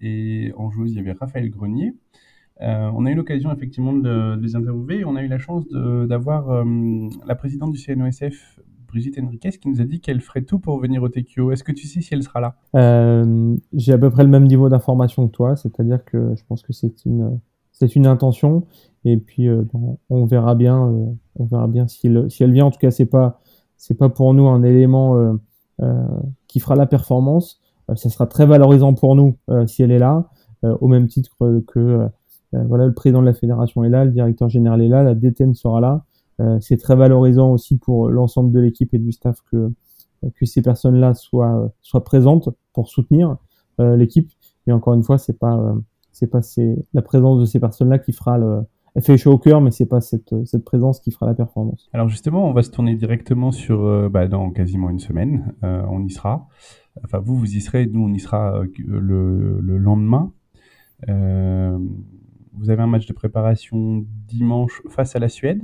et 0.00 0.52
en 0.56 0.70
joueuse, 0.70 0.92
il 0.92 0.96
y 0.96 1.00
avait 1.00 1.12
Raphaël 1.12 1.48
Grenier. 1.50 1.94
On 2.60 3.06
a 3.06 3.10
eu 3.10 3.14
l'occasion 3.14 3.52
effectivement 3.52 3.92
de, 3.92 4.36
les 4.40 4.56
interviewer. 4.56 5.04
On 5.04 5.16
a 5.16 5.22
eu 5.22 5.28
la 5.28 5.38
chance 5.38 5.66
d'avoir 5.68 6.64
la 7.26 7.34
présidente 7.34 7.72
du 7.72 7.78
CNOSF, 7.78 8.60
Brigitte 8.86 9.18
Henriquez 9.18 9.50
qui 9.50 9.68
nous 9.68 9.80
a 9.80 9.84
dit 9.84 10.00
qu'elle 10.00 10.20
ferait 10.20 10.42
tout 10.42 10.58
pour 10.58 10.80
venir 10.80 11.02
au 11.02 11.08
TQO. 11.08 11.52
Est-ce 11.52 11.64
que 11.64 11.72
tu 11.72 11.86
sais 11.86 12.00
si 12.00 12.14
elle 12.14 12.22
sera 12.22 12.40
là? 12.40 12.54
Euh, 12.74 13.56
J'ai 13.74 13.92
à 13.92 13.98
peu 13.98 14.10
près 14.10 14.22
le 14.22 14.30
même 14.30 14.44
niveau 14.44 14.68
d'information 14.68 15.26
que 15.28 15.32
toi, 15.32 15.56
c'est-à-dire 15.56 16.04
que 16.04 16.34
je 16.34 16.42
pense 16.48 16.62
que 16.62 16.72
c'est 16.72 17.04
une, 17.04 17.38
une 17.94 18.06
intention. 18.06 18.66
Et 19.04 19.18
puis 19.18 19.48
euh, 19.48 19.64
on 20.08 20.24
verra 20.24 20.54
bien, 20.54 20.88
euh, 20.88 21.06
on 21.36 21.44
verra 21.44 21.68
bien 21.68 21.86
si, 21.86 22.10
si 22.28 22.42
elle 22.42 22.52
vient. 22.52 22.66
En 22.66 22.70
tout 22.70 22.78
cas, 22.78 22.90
c'est 22.90 23.06
pas, 23.06 23.40
pas 23.98 24.08
pour 24.08 24.32
nous 24.34 24.46
un 24.46 24.62
élément 24.62 25.38
qui 26.48 26.60
fera 26.60 26.74
la 26.74 26.86
performance. 26.86 27.60
ça 27.94 28.08
sera 28.08 28.26
très 28.26 28.46
valorisant 28.46 28.94
pour 28.94 29.14
nous 29.14 29.36
si 29.66 29.82
elle 29.82 29.90
est 29.90 29.98
là, 29.98 30.30
au 30.62 30.88
même 30.88 31.06
titre 31.06 31.62
que 31.66 32.08
voilà 32.68 32.86
le 32.86 32.94
président 32.94 33.20
de 33.20 33.26
la 33.26 33.34
fédération 33.34 33.84
est 33.84 33.88
là, 33.88 34.04
le 34.04 34.12
directeur 34.12 34.48
général 34.48 34.82
est 34.82 34.88
là, 34.88 35.02
la 35.02 35.14
DTN 35.14 35.54
sera 35.54 35.80
là. 35.80 36.04
c'est 36.60 36.76
très 36.76 36.96
valorisant 36.96 37.52
aussi 37.52 37.76
pour 37.76 38.08
l'ensemble 38.08 38.52
de 38.52 38.60
l'équipe 38.60 38.92
et 38.94 38.98
du 38.98 39.12
staff 39.12 39.40
que 39.50 39.72
que 40.34 40.46
ces 40.46 40.62
personnes-là 40.62 41.14
soient 41.14 41.72
soient 41.82 42.04
présentes 42.04 42.48
pour 42.72 42.88
soutenir 42.88 43.36
l'équipe. 43.78 44.30
Et 44.66 44.72
encore 44.72 44.94
une 44.94 45.02
fois, 45.02 45.18
c'est 45.18 45.38
pas 45.38 45.74
c'est 46.12 46.28
pas 46.28 46.40
la 46.94 47.02
présence 47.02 47.40
de 47.40 47.44
ces 47.44 47.60
personnes-là 47.60 47.98
qui 47.98 48.12
fera 48.12 48.38
le 48.38 48.62
elle 48.96 49.02
fait 49.02 49.18
chaud 49.18 49.32
au 49.32 49.38
cœur, 49.38 49.60
mais 49.60 49.70
c'est 49.70 49.84
pas 49.84 50.00
cette, 50.00 50.34
cette 50.46 50.64
présence 50.64 51.00
qui 51.00 51.10
fera 51.10 51.26
la 51.26 51.34
performance. 51.34 51.90
Alors 51.92 52.08
justement, 52.08 52.48
on 52.48 52.54
va 52.54 52.62
se 52.62 52.70
tourner 52.70 52.94
directement 52.94 53.52
sur 53.52 53.84
euh, 53.84 54.08
bah, 54.08 54.26
dans 54.26 54.50
quasiment 54.50 54.88
une 54.88 55.00
semaine. 55.00 55.52
Euh, 55.64 55.82
on 55.90 56.02
y 56.02 56.10
sera. 56.10 56.48
Enfin, 57.04 57.18
vous, 57.18 57.36
vous 57.36 57.56
y 57.56 57.60
serez. 57.60 57.84
Nous, 57.86 58.02
on 58.02 58.10
y 58.14 58.18
sera 58.18 58.56
euh, 58.56 58.66
le, 58.78 59.60
le, 59.60 59.76
lendemain. 59.76 60.32
Vous 62.56 62.70
avez 62.70 62.82
un 62.82 62.86
match 62.86 63.06
de 63.06 63.12
préparation 63.12 64.04
dimanche 64.26 64.82
face 64.88 65.16
à 65.16 65.18
la 65.18 65.28
Suède. 65.28 65.62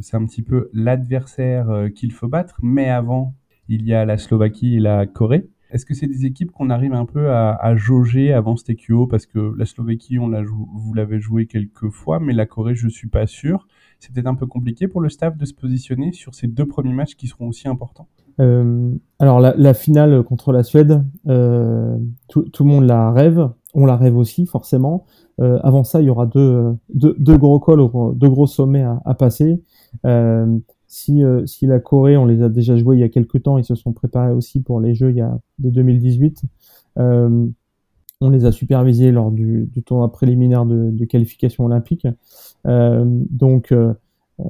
c'est 0.00 0.16
un 0.16 0.24
petit 0.26 0.42
peu 0.42 0.68
l'adversaire 0.72 1.88
qu'il 1.94 2.12
faut 2.12 2.28
battre. 2.28 2.58
Mais 2.62 2.88
avant, 2.88 3.34
il 3.68 3.84
y 3.84 3.94
a 3.94 4.04
la 4.04 4.18
Slovaquie 4.18 4.76
et 4.76 4.80
la 4.80 5.06
Corée. 5.06 5.48
Est-ce 5.72 5.86
que 5.86 5.94
c'est 5.94 6.06
des 6.06 6.26
équipes 6.26 6.52
qu'on 6.52 6.68
arrive 6.68 6.92
un 6.92 7.06
peu 7.06 7.30
à, 7.30 7.74
jauger 7.76 8.32
avant 8.34 8.56
ce 8.56 8.64
TQO 8.64 9.06
Parce 9.06 9.24
que 9.24 9.54
la 9.56 9.64
Slovaquie, 9.64 10.18
on 10.18 10.28
l'a 10.28 10.42
vous 10.42 10.92
l'avez 10.94 11.18
joué 11.18 11.46
quelques 11.46 11.88
fois, 11.88 12.20
mais 12.20 12.34
la 12.34 12.44
Corée, 12.44 12.74
je 12.74 12.84
ne 12.84 12.90
suis 12.90 13.08
pas 13.08 13.26
sûr. 13.26 13.66
C'est 13.98 14.12
peut-être 14.12 14.26
un 14.26 14.34
peu 14.34 14.46
compliqué 14.46 14.86
pour 14.86 15.00
le 15.00 15.08
staff 15.08 15.36
de 15.38 15.46
se 15.46 15.54
positionner 15.54 16.12
sur 16.12 16.34
ces 16.34 16.46
deux 16.46 16.66
premiers 16.66 16.92
matchs 16.92 17.14
qui 17.14 17.26
seront 17.26 17.48
aussi 17.48 17.68
importants. 17.68 18.06
Euh, 18.38 18.92
alors 19.18 19.40
la, 19.40 19.74
finale 19.74 20.22
contre 20.24 20.52
la 20.52 20.62
Suède, 20.62 21.04
euh, 21.26 21.96
tout, 22.28 22.44
le 22.58 22.64
monde 22.64 22.84
la 22.84 23.10
rêve, 23.10 23.48
on 23.72 23.86
la 23.86 23.96
rêve 23.96 24.16
aussi 24.18 24.44
forcément. 24.44 25.06
Euh, 25.42 25.58
avant 25.62 25.84
ça, 25.84 26.00
il 26.00 26.06
y 26.06 26.10
aura 26.10 26.26
deux, 26.26 26.76
deux, 26.88 27.36
gros 27.36 27.58
cols, 27.58 27.86
deux 28.14 28.28
gros 28.28 28.46
sommets 28.46 28.84
à, 29.04 29.14
passer. 29.14 29.60
Si, 30.86 31.24
euh, 31.24 31.46
si 31.46 31.66
la 31.66 31.80
Corée, 31.80 32.18
on 32.18 32.26
les 32.26 32.42
a 32.42 32.50
déjà 32.50 32.76
joués 32.76 32.96
il 32.96 33.00
y 33.00 33.02
a 33.02 33.08
quelques 33.08 33.42
temps, 33.42 33.56
ils 33.56 33.64
se 33.64 33.74
sont 33.74 33.94
préparés 33.94 34.32
aussi 34.34 34.60
pour 34.60 34.78
les 34.78 34.94
Jeux 34.94 35.08
il 35.08 35.16
y 35.16 35.22
a, 35.22 35.38
de 35.58 35.70
2018. 35.70 36.42
Euh, 36.98 37.46
on 38.22 38.30
les 38.30 38.44
a 38.44 38.52
supervisés 38.52 39.10
lors 39.10 39.30
du, 39.30 39.68
tournoi 39.84 40.12
préliminaire 40.12 40.64
de, 40.64 41.04
qualification 41.06 41.64
olympique. 41.64 42.06
Euh, 42.66 43.04
donc, 43.30 43.72
euh, 43.72 43.94
euh, 44.40 44.44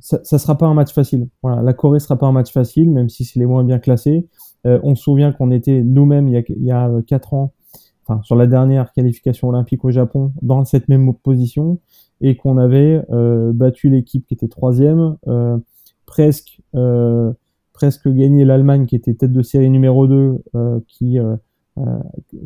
ça, 0.00 0.20
ça 0.24 0.38
sera 0.38 0.58
pas 0.58 0.66
un 0.66 0.74
match 0.74 0.92
facile. 0.92 1.28
Voilà, 1.42 1.62
la 1.62 1.72
Corée 1.72 2.00
sera 2.00 2.18
pas 2.18 2.26
un 2.26 2.32
match 2.32 2.50
facile, 2.50 2.90
même 2.90 3.08
si 3.08 3.24
c'est 3.24 3.38
les 3.38 3.46
moins 3.46 3.62
bien 3.62 3.78
classés. 3.78 4.26
on 4.64 4.94
se 4.94 5.02
souvient 5.02 5.32
qu'on 5.32 5.50
était 5.50 5.82
nous-mêmes 5.82 6.26
il 6.28 6.34
y 6.34 6.36
a, 6.36 6.42
il 6.48 6.64
y 6.64 6.72
a 6.72 6.90
quatre 7.06 7.34
ans, 7.34 7.52
enfin 8.04 8.20
sur 8.22 8.36
la 8.36 8.46
dernière 8.46 8.92
qualification 8.92 9.48
olympique 9.48 9.84
au 9.84 9.90
Japon, 9.90 10.32
dans 10.42 10.64
cette 10.64 10.88
même 10.88 11.12
position, 11.14 11.78
et 12.20 12.36
qu'on 12.36 12.58
avait 12.58 13.02
battu 13.52 13.90
l'équipe 13.90 14.26
qui 14.26 14.34
était 14.34 14.48
troisième. 14.48 15.16
Euh, 15.26 15.58
presque 16.12 16.60
euh, 16.74 17.32
presque 17.72 18.06
gagné 18.06 18.44
l'Allemagne 18.44 18.84
qui 18.84 18.96
était 18.96 19.14
tête 19.14 19.32
de 19.32 19.40
série 19.40 19.70
numéro 19.70 20.06
2 20.06 20.44
euh, 20.54 20.80
qui 20.86 21.18
euh, 21.18 21.36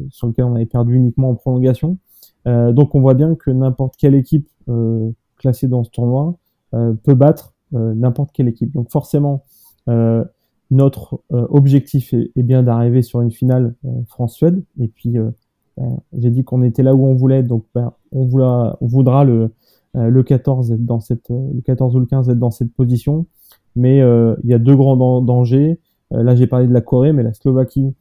sur 0.09 0.29
lequel 0.29 0.45
on 0.45 0.55
avait 0.55 0.67
perdu 0.67 0.95
uniquement 0.95 1.31
en 1.31 1.35
prolongation. 1.35 1.99
donc 2.47 2.95
on 2.95 3.01
voit 3.01 3.15
bien 3.15 3.35
que 3.35 3.51
n'importe 3.51 3.97
quelle 3.97 4.15
équipe 4.15 4.49
classée 5.37 5.67
dans 5.67 5.83
ce 5.83 5.91
tournoi 5.91 6.37
peut 7.03 7.15
battre 7.15 7.55
n'importe 7.73 8.31
quelle 8.33 8.47
équipe. 8.47 8.73
Donc 8.73 8.93
forcément, 8.93 9.43
notre 10.71 11.21
objectif 11.31 12.15
est, 12.15 12.43
bien 12.45 12.63
d'arriver 12.63 13.03
sur 13.03 13.21
une 13.21 13.33
finale 13.33 13.75
France-Suède. 14.07 14.63
Et 14.79 14.87
puis, 14.87 15.17
ben, 15.77 15.99
j'ai 16.17 16.31
dit 16.31 16.45
qu'on 16.45 16.63
était 16.63 16.83
là 16.83 16.95
où 16.95 17.07
on 17.07 17.15
voulait, 17.15 17.43
donc 17.43 17.65
ben, 17.75 17.93
on, 18.13 18.25
voudra, 18.25 18.77
on 18.81 18.87
voudra 18.87 19.25
le, 19.25 19.53
le 19.95 20.23
14 20.23 20.73
être 20.73 20.85
dans 20.85 21.01
cette, 21.01 21.31
le 21.31 21.61
14 21.61 21.97
ou 21.97 22.01
le 22.01 22.07
15 22.07 22.29
être 22.31 22.39
dans 22.39 22.51
cette 22.51 22.73
position 22.73 23.27
mais 23.77 24.01
euh, 24.01 24.35
il 24.43 24.51
y 24.51 24.55
a 24.55 24.59
deux 24.59 24.75
grands 24.75 25.21
dangers. 25.21 25.79
Euh, 26.13 26.23
là, 26.23 26.35
j'ai 26.35 26.47
parlé 26.47 26.67
de 26.67 26.73
la 26.73 26.81
Corée, 26.81 27.13
mais 27.13 27.23
la 27.23 27.35
Slovaquie, 27.35 27.95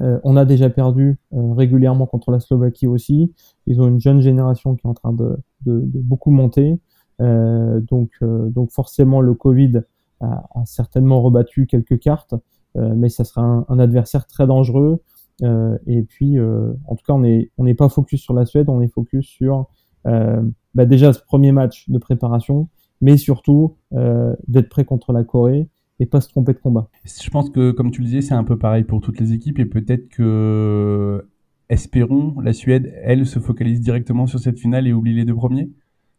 euh, 0.00 0.20
on 0.22 0.36
a 0.36 0.44
déjà 0.44 0.70
perdu 0.70 1.18
régulièrement 1.32 2.06
contre 2.06 2.30
la 2.30 2.38
Slovaquie 2.38 2.86
aussi. 2.86 3.32
Ils 3.66 3.80
ont 3.80 3.88
une 3.88 4.00
jeune 4.00 4.20
génération 4.20 4.76
qui 4.76 4.86
est 4.86 4.90
en 4.90 4.94
train 4.94 5.12
de, 5.12 5.36
de, 5.66 5.80
de 5.80 5.98
beaucoup 5.98 6.30
monter. 6.30 6.78
donc, 7.18 8.10
donc 8.22 8.70
forcément, 8.70 9.20
le 9.20 9.34
Covid 9.34 9.82
a, 10.20 10.48
a, 10.54 10.64
certainement 10.64 11.20
rebattu 11.20 11.66
quelques 11.66 11.98
cartes, 11.98 12.34
mais 12.76 13.10
ça 13.10 13.24
sera 13.24 13.42
un, 13.42 13.66
un 13.68 13.78
adversaire 13.78 14.26
très 14.26 14.46
dangereux. 14.46 15.02
Et 15.42 16.02
puis, 16.02 16.38
en 16.40 16.96
tout 16.96 17.04
cas, 17.06 17.14
on 17.14 17.20
n'est 17.20 17.50
on 17.58 17.74
pas 17.74 17.88
focus 17.88 18.20
sur 18.20 18.34
la 18.34 18.46
Suède, 18.46 18.68
on 18.68 18.80
est 18.80 18.92
focus 18.92 19.26
sur 19.26 19.68
bah 20.04 20.86
déjà 20.86 21.12
ce 21.12 21.20
premier 21.24 21.52
match 21.52 21.88
de 21.90 21.98
préparation 21.98 22.68
mais 23.00 23.16
surtout 23.16 23.76
euh, 23.94 24.34
d'être 24.48 24.68
prêt 24.68 24.84
contre 24.84 25.12
la 25.12 25.24
Corée 25.24 25.68
et 25.98 26.06
pas 26.06 26.20
se 26.20 26.28
tromper 26.28 26.52
de 26.52 26.58
combat. 26.58 26.88
Je 27.04 27.30
pense 27.30 27.50
que, 27.50 27.72
comme 27.72 27.90
tu 27.90 28.00
le 28.00 28.06
disais, 28.06 28.20
c'est 28.22 28.34
un 28.34 28.44
peu 28.44 28.58
pareil 28.58 28.84
pour 28.84 29.00
toutes 29.00 29.20
les 29.20 29.32
équipes 29.32 29.58
et 29.58 29.66
peut-être 29.66 30.08
que, 30.08 31.26
espérons, 31.68 32.40
la 32.40 32.52
Suède, 32.52 32.92
elle, 33.02 33.26
se 33.26 33.38
focalise 33.38 33.80
directement 33.80 34.26
sur 34.26 34.38
cette 34.38 34.58
finale 34.58 34.86
et 34.86 34.92
oublie 34.92 35.14
les 35.14 35.24
deux 35.24 35.34
premiers. 35.34 35.70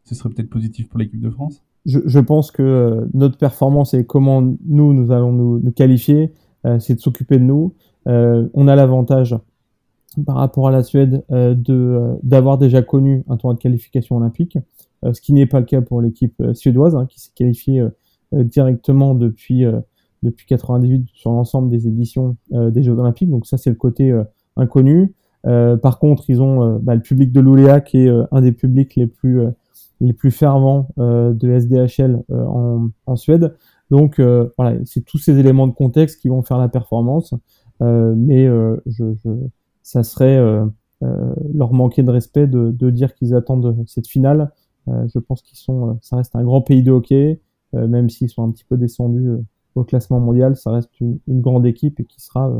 Ce 0.04 0.14
serait 0.14 0.30
peut-être 0.30 0.50
positif 0.50 0.88
pour 0.88 0.98
l'équipe 0.98 1.20
de 1.20 1.30
France. 1.30 1.64
Je, 1.84 1.98
je, 2.04 2.20
pense 2.20 2.52
que 2.52 2.62
euh, 2.62 3.06
notre 3.12 3.36
performance 3.36 3.92
et 3.94 4.06
comment 4.06 4.40
nous, 4.40 4.94
nous 4.94 5.10
allons 5.10 5.32
nous, 5.32 5.58
nous 5.58 5.72
qualifier, 5.72 6.32
euh, 6.64 6.78
c'est 6.78 6.94
de 6.94 7.00
s'occuper 7.00 7.38
de 7.38 7.44
nous. 7.44 7.74
Euh, 8.08 8.48
on 8.54 8.68
a 8.68 8.76
l'avantage 8.76 9.36
par 10.26 10.36
rapport 10.36 10.68
à 10.68 10.70
la 10.70 10.82
Suède 10.82 11.24
de 11.30 12.18
d'avoir 12.22 12.58
déjà 12.58 12.82
connu 12.82 13.24
un 13.28 13.36
tournoi 13.36 13.54
de 13.54 13.60
qualification 13.60 14.16
olympique. 14.16 14.58
Euh, 15.04 15.12
ce 15.12 15.20
qui 15.20 15.32
n'est 15.32 15.46
pas 15.46 15.60
le 15.60 15.66
cas 15.66 15.80
pour 15.80 16.00
l'équipe 16.00 16.34
euh, 16.40 16.54
suédoise, 16.54 16.94
hein, 16.94 17.06
qui 17.06 17.20
s'est 17.20 17.32
qualifiée 17.34 17.80
euh, 17.80 18.44
directement 18.44 19.14
depuis 19.14 19.64
depuis 20.22 20.46
98 20.46 21.08
sur 21.14 21.32
l'ensemble 21.32 21.68
des 21.68 21.88
éditions 21.88 22.36
des 22.52 22.82
Jeux 22.84 22.96
Olympiques. 22.96 23.28
Donc 23.28 23.44
ça, 23.44 23.58
c'est 23.58 23.70
le 23.70 23.76
côté 23.76 24.16
inconnu. 24.56 25.14
par 25.42 25.98
contre, 25.98 26.30
ils 26.30 26.40
ont 26.40 26.78
bah, 26.80 26.94
le 26.94 27.02
public 27.02 27.32
de 27.32 27.40
l'Ouléa, 27.40 27.80
qui 27.80 28.06
est 28.06 28.10
un 28.30 28.40
des 28.40 28.52
publics 28.52 28.94
les 28.94 29.08
plus 29.08 29.42
les 30.00 30.12
plus 30.12 30.30
fervents 30.30 30.88
de 30.96 31.50
SDHL 31.50 32.22
en, 32.30 32.88
en, 33.04 33.16
Suède. 33.16 33.56
Donc 33.90 34.20
voilà, 34.20 34.78
c'est 34.84 35.04
tous 35.04 35.18
ces 35.18 35.36
éléments 35.40 35.66
de 35.66 35.74
contexte 35.74 36.20
qui 36.20 36.28
vont 36.28 36.42
faire 36.42 36.58
la 36.58 36.68
performance. 36.68 37.34
Mais 37.82 38.46
je, 38.46 39.12
je, 39.24 39.30
ça 39.82 40.02
serait 40.02 40.38
leur 41.00 41.72
manquer 41.72 42.02
de 42.02 42.10
respect 42.10 42.46
de, 42.46 42.70
de 42.70 42.90
dire 42.90 43.14
qu'ils 43.14 43.34
attendent 43.34 43.84
cette 43.86 44.06
finale 44.06 44.50
euh, 44.88 45.06
je 45.12 45.18
pense 45.18 45.42
qu'ils 45.42 45.58
sont, 45.58 45.90
euh, 45.90 45.92
ça 46.00 46.16
reste 46.16 46.34
un 46.34 46.42
grand 46.42 46.60
pays 46.60 46.82
de 46.82 46.90
hockey, 46.90 47.40
euh, 47.74 47.86
même 47.86 48.10
s'ils 48.10 48.28
sont 48.28 48.42
un 48.42 48.50
petit 48.50 48.64
peu 48.64 48.76
descendus 48.76 49.30
au 49.74 49.84
classement 49.84 50.20
mondial, 50.20 50.56
ça 50.56 50.70
reste 50.70 50.90
une, 51.00 51.20
grande 51.28 51.66
équipe 51.66 52.00
et 52.00 52.04
qui 52.04 52.20
sera, 52.20 52.52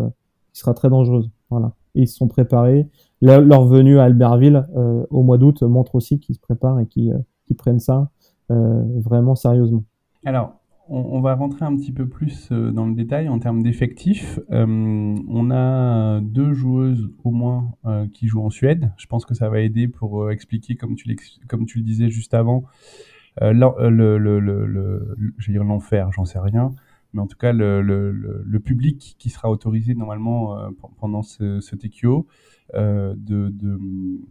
qui 0.53 0.61
sera 0.61 0.73
très 0.73 0.89
dangereuse. 0.89 1.31
Voilà. 1.51 1.73
Et 1.95 2.03
ils 2.03 2.09
se 2.09 2.17
sont 2.17 2.29
préparés. 2.29 2.89
leur 3.21 3.67
venue 3.67 3.99
à 3.99 4.05
Albertville 4.05 4.67
au 5.11 5.23
mois 5.23 5.37
d'août 5.37 5.63
montre 5.63 5.95
aussi 5.95 6.19
qu'ils 6.19 6.37
se 6.37 6.41
préparent 6.41 6.81
et 6.81 6.87
qu'ils 6.87 7.13
prennent 7.59 7.81
ça 7.81 8.11
vraiment 8.49 9.35
sérieusement. 9.35 9.85
Alors, 10.25 10.55
on, 10.93 11.21
va 11.21 11.35
rentrer 11.35 11.65
un 11.65 11.75
petit 11.75 11.93
peu 11.93 12.07
plus 12.07 12.51
euh, 12.53 12.71
dans 12.71 12.87
le 12.87 12.95
détail 12.95 13.29
en 13.29 13.39
termes 13.39 13.63
d'effectifs. 13.63 14.39
Euh, 14.51 14.67
on 14.67 15.51
a 15.51 16.21
deux 16.21 16.53
joueuses 16.53 17.11
au 17.25 17.31
moins 17.31 17.73
euh, 17.87 18.07
qui 18.13 18.29
jouent 18.29 18.45
en 18.45 18.51
Suède. 18.51 18.93
Je 18.99 19.07
pense 19.07 19.25
que 19.25 19.35
ça 19.35 19.49
va 19.49 19.61
aider 19.61 19.89
pour 19.89 20.31
expliquer, 20.31 20.77
comme 20.77 20.95
tu, 20.95 21.09
le 21.09 21.83
disais 21.83 22.11
juste 22.11 22.35
avant, 22.35 22.65
le, 23.41 23.89
le, 23.89 25.17
je 25.39 25.53
l'enfer, 25.53 26.13
j'en 26.13 26.27
sais 26.27 26.39
rien, 26.39 26.75
mais 27.13 27.21
en 27.21 27.27
tout 27.27 27.37
cas 27.37 27.53
le, 27.53 28.59
public 28.65 29.17
qui 29.19 29.31
sera 29.31 29.51
autorisé 29.51 29.95
normalement 29.95 30.57
pendant 30.99 31.23
ce, 31.23 31.61
ce 31.61 31.77
TQO 31.77 32.27
euh, 32.75 33.15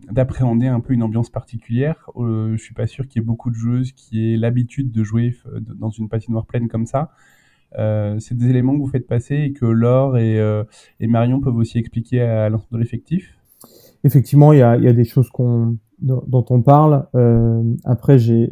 d'appréhender 0.10 0.68
un 0.68 0.80
peu 0.80 0.94
une 0.94 1.04
ambiance 1.04 1.30
particulière. 1.30 2.10
Euh, 2.16 2.56
je 2.58 2.62
suis 2.62 2.74
pas 2.74 2.88
sûr 2.88 3.08
qu'il 3.08 3.22
y 3.22 3.24
ait 3.24 3.26
beaucoup 3.26 3.52
de 3.52 3.56
joueuses 3.56 3.92
qui 3.92 4.34
aient 4.34 4.38
l'habitude 4.38 4.92
de 4.92 5.04
jouer 5.04 5.36
euh, 5.46 5.60
dans 5.60 5.92
une 5.92 6.10
patinoire 6.10 6.46
pleine 6.46 6.68
comme 6.68 6.88
ça. 6.88 7.12
Euh, 7.78 8.20
c'est 8.20 8.36
des 8.36 8.50
éléments 8.50 8.74
que 8.74 8.80
vous 8.80 8.90
faites 8.90 9.08
passer 9.08 9.36
et 9.36 9.54
que 9.54 9.66
Laure 9.66 10.18
et, 10.18 10.40
et 11.00 11.08
Marion 11.08 11.40
peuvent 11.40 11.56
aussi 11.56 11.78
expliquer 11.78 12.22
à 12.22 12.50
l'ensemble 12.50 12.74
de 12.74 12.78
l'effectif. 12.80 13.38
Effectivement, 14.04 14.54
il 14.54 14.60
y 14.60 14.64
a, 14.64 14.76
y 14.78 14.88
a, 14.88 14.94
des 14.94 15.06
choses 15.06 15.30
qu'on 15.30 15.78
dont 16.00 16.46
on 16.50 16.64
parle. 16.64 17.06
après, 17.86 18.18
j'ai 18.18 18.50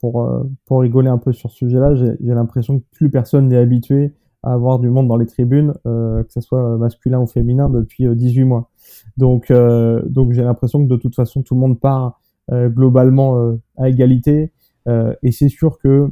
pour 0.00 0.28
pour 0.66 0.80
rigoler 0.80 1.08
un 1.08 1.18
peu 1.18 1.32
sur 1.32 1.50
ce 1.50 1.56
sujet-là, 1.56 1.94
j'ai 1.94 2.16
l'impression 2.20 2.80
que 2.80 2.84
plus 2.92 3.10
personne 3.10 3.48
n'est 3.48 3.56
habitué 3.56 4.12
à 4.46 4.52
avoir 4.52 4.78
du 4.78 4.88
monde 4.88 5.08
dans 5.08 5.16
les 5.16 5.26
tribunes, 5.26 5.74
euh, 5.86 6.22
que 6.22 6.32
ce 6.32 6.40
soit 6.40 6.78
masculin 6.78 7.18
ou 7.18 7.26
féminin, 7.26 7.68
depuis 7.68 8.06
18 8.08 8.44
mois. 8.44 8.70
Donc, 9.16 9.50
euh, 9.50 10.00
j'ai 10.30 10.42
l'impression 10.42 10.84
que 10.84 10.88
de 10.88 10.96
toute 10.96 11.16
façon, 11.16 11.42
tout 11.42 11.54
le 11.54 11.60
monde 11.60 11.80
part 11.80 12.20
euh, 12.52 12.68
globalement 12.68 13.56
à 13.76 13.88
égalité. 13.88 14.52
et 14.86 15.32
c'est 15.32 15.48
sûr 15.48 15.78
que 15.78 16.10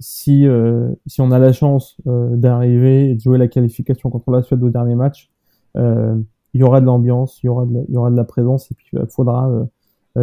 si, 0.00 0.46
on 0.48 1.30
a 1.30 1.38
la 1.38 1.52
chance 1.52 1.98
d'arriver 2.06 3.10
et 3.10 3.14
de 3.14 3.20
jouer 3.20 3.36
la 3.36 3.48
qualification 3.48 4.08
contre 4.08 4.30
la 4.30 4.42
Suède 4.42 4.62
au 4.62 4.70
dernier 4.70 4.94
match, 4.94 5.30
il 5.74 6.60
y 6.60 6.62
aura 6.62 6.80
de 6.80 6.86
l'ambiance, 6.86 7.42
il 7.42 7.46
y 7.46 7.48
aura 7.50 8.10
de 8.10 8.16
la 8.16 8.24
présence 8.24 8.70
et 8.72 8.74
puis 8.74 8.88
il 8.94 9.06
faudra 9.10 9.50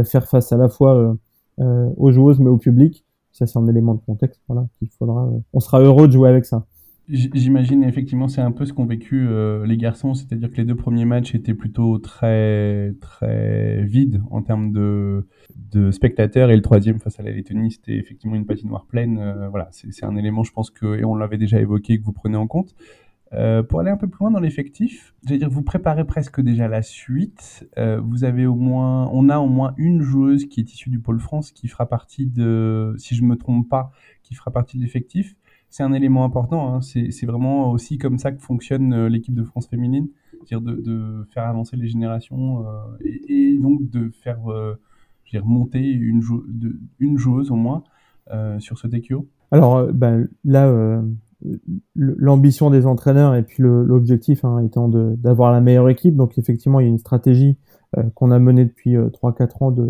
faire 0.04 0.28
face 0.28 0.52
à 0.52 0.58
la 0.58 0.68
fois 0.68 1.16
aux 1.58 2.12
joueuses 2.12 2.40
mais 2.40 2.50
au 2.50 2.58
public. 2.58 3.06
ça 3.32 3.48
c'est 3.48 3.58
un 3.60 3.68
élément 3.68 3.94
de 3.94 4.02
contexte, 4.02 4.42
voilà, 4.48 4.68
qu'il 4.80 4.90
faudra. 4.90 5.30
on 5.54 5.60
sera 5.60 5.82
heureux 5.82 6.08
de 6.08 6.14
jouer 6.14 6.30
avec 6.30 6.46
ça. 6.46 6.66
J'imagine 7.08 7.84
effectivement 7.84 8.28
c'est 8.28 8.42
un 8.42 8.52
peu 8.52 8.66
ce 8.66 8.74
qu'ont 8.74 8.88
vécu 8.88 9.28
les 9.64 9.78
garçons, 9.78 10.16
c'est-à-dire 10.16 10.50
que 10.52 10.58
les 10.58 10.66
deux 10.66 10.76
premiers 10.76 11.06
matchs 11.06 11.36
étaient 11.36 11.54
plutôt 11.54 12.00
très 12.00 12.96
très 13.00 13.84
vides 13.84 14.24
en 14.32 14.42
termes 14.42 14.72
de, 14.72 15.28
de 15.72 15.92
spectateurs 15.92 16.50
et 16.50 16.56
le 16.56 16.64
troisième 16.64 17.00
face 17.00 17.20
à 17.20 17.24
la 17.24 17.30
Lettonie 17.30 17.72
c'était 17.72 17.96
effectivement 17.96 18.36
une 18.36 18.48
patinoire 18.48 18.86
pleine. 18.88 19.20
voilà, 19.52 19.70
c'est 19.72 20.04
un 20.04 20.16
élément 20.16 20.44
je 20.44 20.52
pense 20.52 20.72
que 20.72 20.98
et 20.98 21.06
on 21.06 21.16
l'avait 21.16 21.38
déjà 21.38 21.60
évoqué 21.60 22.00
que 22.00 22.04
vous 22.04 22.14
prenez 22.14 22.38
en 22.38 22.48
compte. 22.48 22.74
Euh, 23.34 23.64
pour 23.64 23.80
aller 23.80 23.90
un 23.90 23.98
peu 23.98 24.08
plus 24.08 24.20
loin 24.20 24.32
dans 24.32 24.40
l'effectif, 24.40 25.16
dire, 25.24 25.50
vous 25.50 25.64
préparez 25.64 26.06
presque 26.06 26.42
déjà 26.42 26.68
la 26.68 26.82
suite. 26.82 27.68
Euh, 27.78 28.00
vous 28.00 28.24
avez 28.24 28.46
au 28.46 28.56
moins, 28.56 29.10
on 29.12 29.30
a 29.30 29.40
au 29.40 29.48
moins 29.48 29.74
une 29.78 30.02
joueuse 30.02 30.46
qui 30.46 30.60
est 30.60 30.74
issue 30.74 30.90
du 30.90 31.00
pôle 31.00 31.20
France 31.20 31.52
qui 31.52 31.68
fera 31.68 31.88
partie 31.88 32.28
de, 32.28 32.94
si 32.98 33.16
je 33.16 33.24
me 33.24 33.36
trompe 33.36 33.68
pas, 33.68 33.92
qui 34.24 34.36
fera 34.36 34.52
partie 34.52 34.78
de 34.78 34.84
l'effectif. 34.84 35.36
C'est 35.70 35.84
un 35.84 35.92
élément 35.92 36.24
important. 36.24 36.74
Hein. 36.76 36.82
C'est 36.82 37.26
vraiment 37.26 37.72
aussi 37.72 37.98
comme 37.98 38.20
ça 38.20 38.32
que 38.32 38.42
fonctionne 38.42 38.94
euh, 38.94 39.10
l'équipe 39.10 39.34
de 39.34 39.44
France 39.44 39.68
féminine, 39.68 40.08
c'est-à-dire 40.32 40.62
de, 40.62 41.28
faire 41.34 41.46
avancer 41.46 41.76
les 41.76 41.88
générations 41.88 42.64
et, 43.02 43.58
donc 43.58 43.90
de 43.90 44.10
faire, 44.10 44.42
dire, 45.32 45.46
monter 45.46 45.82
une, 45.82 46.22
joueuse 47.18 47.52
au 47.52 47.56
moins 47.56 47.84
sur 48.60 48.78
ce 48.78 48.88
TQO. 48.88 49.28
Alors, 49.52 49.92
ben, 49.92 50.28
là 50.44 51.02
l'ambition 51.96 52.70
des 52.70 52.86
entraîneurs 52.86 53.36
et 53.36 53.44
puis 53.44 53.62
l'objectif 53.62 54.44
hein, 54.46 54.60
étant 54.60 54.88
d'avoir 54.90 55.52
la 55.52 55.62
meilleure 55.62 55.90
équipe. 55.90 56.16
Donc 56.16 56.38
effectivement, 56.38 56.80
il 56.80 56.84
y 56.84 56.86
a 56.88 56.90
une 56.90 57.00
stratégie 57.00 57.58
euh, 57.98 58.04
qu'on 58.16 58.32
a 58.32 58.40
menée 58.40 58.66
depuis 58.66 58.96
euh, 58.96 59.10
3-4 59.10 59.64
ans 59.64 59.72
de, 59.72 59.90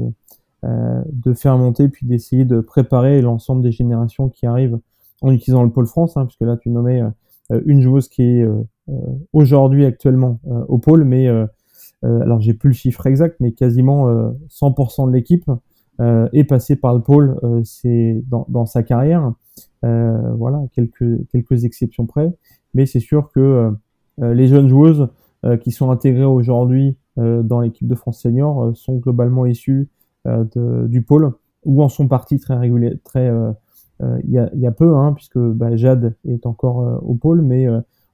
euh, 0.63 1.01
de 1.11 1.33
faire 1.33 1.57
monter 1.57 1.89
puis 1.89 2.05
d'essayer 2.05 2.45
de 2.45 2.59
préparer 2.59 3.21
l'ensemble 3.21 3.61
des 3.61 3.71
générations 3.71 4.29
qui 4.29 4.45
arrivent 4.45 4.79
en 5.21 5.31
utilisant 5.31 5.63
le 5.63 5.71
pôle 5.71 5.87
France, 5.87 6.17
hein, 6.17 6.25
puisque 6.25 6.41
là 6.41 6.57
tu 6.57 6.69
nommais 6.69 7.01
euh, 7.01 7.61
une 7.65 7.81
joueuse 7.81 8.09
qui 8.09 8.23
est 8.23 8.47
aujourd'hui 9.33 9.85
actuellement 9.85 10.39
au 10.67 10.79
pôle, 10.79 11.03
mais 11.03 11.27
alors 12.01 12.41
j'ai 12.41 12.53
plus 12.55 12.69
le 12.69 12.73
chiffre 12.73 13.05
exact, 13.05 13.37
mais 13.39 13.51
quasiment 13.51 14.07
100% 14.49 15.07
de 15.07 15.13
l'équipe 15.13 15.45
est 15.99 16.43
passée 16.43 16.75
par 16.75 16.93
le 16.93 17.01
pôle 17.01 17.39
c'est 17.63 18.21
dans, 18.27 18.45
dans 18.49 18.65
sa 18.65 18.83
carrière. 18.83 19.33
Euh, 19.83 20.33
voilà, 20.33 20.63
quelques, 20.73 21.27
quelques 21.29 21.63
exceptions 21.63 22.05
près. 22.05 22.33
Mais 22.73 22.85
c'est 22.85 22.99
sûr 22.99 23.31
que 23.31 23.71
euh, 24.21 24.33
les 24.33 24.47
jeunes 24.47 24.67
joueuses 24.67 25.09
euh, 25.45 25.57
qui 25.57 25.71
sont 25.71 25.91
intégrées 25.91 26.25
aujourd'hui 26.25 26.97
dans 27.17 27.61
l'équipe 27.61 27.87
de 27.87 27.95
France 27.95 28.19
senior 28.19 28.75
sont 28.75 28.97
globalement 28.97 29.45
issues 29.45 29.87
du 30.25 31.01
pôle 31.01 31.31
ou 31.63 31.81
en 31.81 31.87
sont 31.87 32.09
partis 32.09 32.39
très 32.39 32.57
réguliers, 32.57 32.99
très 33.05 33.31
il 34.01 34.29
y, 34.29 34.37
a, 34.37 34.53
y, 34.53 34.67
a, 34.67 34.71
peu, 34.71 34.97
hein, 34.97 35.13
puisque 35.13 35.39
bah, 35.39 35.77
Jade 35.77 36.13
est 36.27 36.45
encore 36.45 37.01
au 37.05 37.13
pôle, 37.13 37.41
mais 37.41 37.67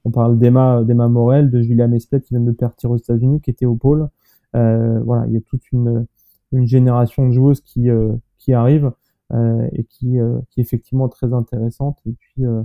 on 0.05 0.11
parle 0.11 0.37
d'Emma, 0.37 0.83
d'Emma 0.83 1.07
Morel, 1.07 1.49
de 1.49 1.63
Julia 1.63 1.87
Mesplet 1.87 2.21
qui 2.21 2.35
vient 2.35 2.43
de 2.43 2.51
partir 2.51 2.91
aux 2.91 2.97
États-Unis, 2.97 3.41
qui 3.41 3.49
était 3.49 3.65
au 3.65 3.73
pôle. 3.73 4.07
voilà, 4.53 5.25
il 5.25 5.33
y 5.33 5.37
a 5.37 5.41
toute 5.41 5.71
une, 5.71 6.05
une 6.51 6.67
génération 6.67 7.27
de 7.27 7.31
joueuses 7.31 7.61
qui, 7.61 7.89
qui 8.37 8.53
arrivent 8.53 8.91
euh, 9.33 9.65
et 9.71 9.85
qui, 9.85 10.19
euh, 10.19 10.39
qui 10.49 10.59
est 10.59 10.63
effectivement 10.63 11.07
très 11.07 11.31
intéressante. 11.31 11.99
Et 12.05 12.11
puis, 12.11 12.45
euh, 12.45 12.63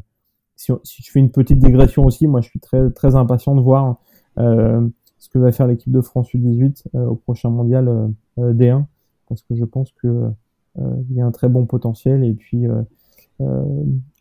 si, 0.56 0.72
si, 0.82 1.02
je 1.02 1.12
fais 1.12 1.20
une 1.20 1.30
petite 1.30 1.58
digression 1.58 2.04
aussi, 2.04 2.26
moi 2.26 2.40
je 2.40 2.48
suis 2.48 2.58
très, 2.58 2.90
très 2.90 3.14
impatient 3.14 3.54
de 3.54 3.60
voir 3.60 4.00
ce 4.36 5.28
que 5.30 5.38
va 5.38 5.52
faire 5.52 5.68
l'équipe 5.68 5.92
de 5.92 6.00
France 6.00 6.32
U18 6.34 6.88
au 6.94 7.14
prochain 7.14 7.50
mondial 7.50 8.10
D1, 8.36 8.84
parce 9.28 9.42
que 9.42 9.54
je 9.54 9.64
pense 9.64 9.92
que 9.92 10.30
il 10.78 11.14
y 11.14 11.20
a 11.20 11.26
un 11.26 11.30
très 11.30 11.48
bon 11.48 11.66
potentiel. 11.66 12.24
Et 12.24 12.34
puis, 12.34 12.66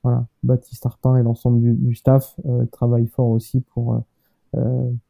voilà, 0.03 0.25
Baptiste 0.43 0.85
Arpin 0.85 1.17
et 1.17 1.23
l'ensemble 1.23 1.59
du, 1.59 1.73
du, 1.73 1.95
staff 1.95 2.39
travaillent 2.71 3.07
fort 3.07 3.29
aussi 3.29 3.61
pour 3.61 4.01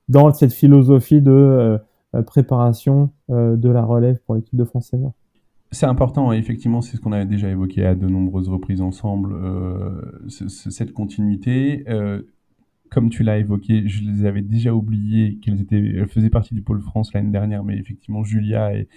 dans 0.10 0.34
cette 0.34 0.54
philosophie 0.54 1.22
de 1.22 1.80
préparation 2.24 3.12
de 3.30 3.70
la 3.70 3.84
relève 3.84 4.20
pour 4.26 4.36
l'équipe 4.36 4.56
de 4.56 4.64
France 4.64 4.90
senior. 4.90 5.14
C'est 5.72 5.88
important, 5.88 6.32
effectivement, 6.32 6.82
c'est 6.82 6.96
ce 6.96 7.02
qu'on 7.02 7.12
avait 7.12 7.26
déjà 7.26 7.50
évoqué 7.50 7.86
à 7.86 7.96
de 7.96 8.08
nombreuses 8.08 8.48
reprises 8.48 8.82
ensemble, 8.82 9.34
euh, 9.34 10.02
cette 10.30 10.94
continuité. 10.94 11.84
Euh, 11.90 12.22
comme 12.90 13.10
tu 13.10 13.24
l'as 13.24 13.40
évoqué, 13.40 13.88
je 13.88 14.04
les 14.04 14.26
avais 14.26 14.42
déjà 14.42 14.74
oubliées 14.74 15.38
qu'elles 15.42 15.60
étaient, 15.60 16.06
faisaient 16.08 16.30
partie 16.30 16.54
du 16.54 16.62
pôle 16.62 16.80
France 16.82 17.14
l'année 17.14 17.32
dernière, 17.32 17.64
mais 17.64 17.78
effectivement 17.78 18.24
Julia 18.24 18.74
et, 18.74 18.88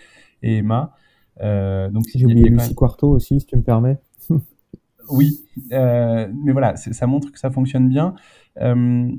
Emma. 0.42 0.94
Euh, 1.40 1.90
donc 1.90 2.04
j'ai 2.14 2.24
oublié 2.24 2.48
Lucie 2.48 2.76
Quarto 2.76 3.08
aussi, 3.10 3.40
si 3.40 3.46
tu 3.46 3.56
me 3.56 3.62
permets. 3.62 3.98
oui, 5.10 5.40
euh, 5.72 6.28
mais 6.44 6.52
voilà, 6.52 6.76
ça 6.76 7.06
montre 7.08 7.32
que 7.32 7.38
ça 7.40 7.50
fonctionne 7.50 7.88
bien. 7.88 8.14
Euh, 8.60 9.10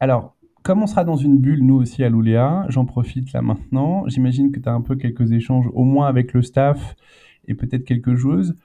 alors, 0.00 0.36
comme 0.62 0.82
on 0.82 0.86
sera 0.86 1.04
dans 1.04 1.16
une 1.16 1.38
bulle, 1.38 1.64
nous 1.64 1.74
aussi 1.74 2.04
à 2.04 2.08
l'Ouléa, 2.08 2.66
j'en 2.68 2.84
profite 2.84 3.32
là 3.32 3.42
maintenant. 3.42 4.04
J'imagine 4.06 4.52
que 4.52 4.60
tu 4.60 4.68
as 4.68 4.72
un 4.72 4.80
peu 4.80 4.96
quelques 4.96 5.32
échanges, 5.32 5.68
au 5.74 5.84
moins 5.84 6.06
avec 6.06 6.32
le 6.32 6.42
staff 6.42 6.94
et 7.48 7.54
peut-être 7.54 7.84
quelques 7.84 8.14
joueuses. 8.14 8.56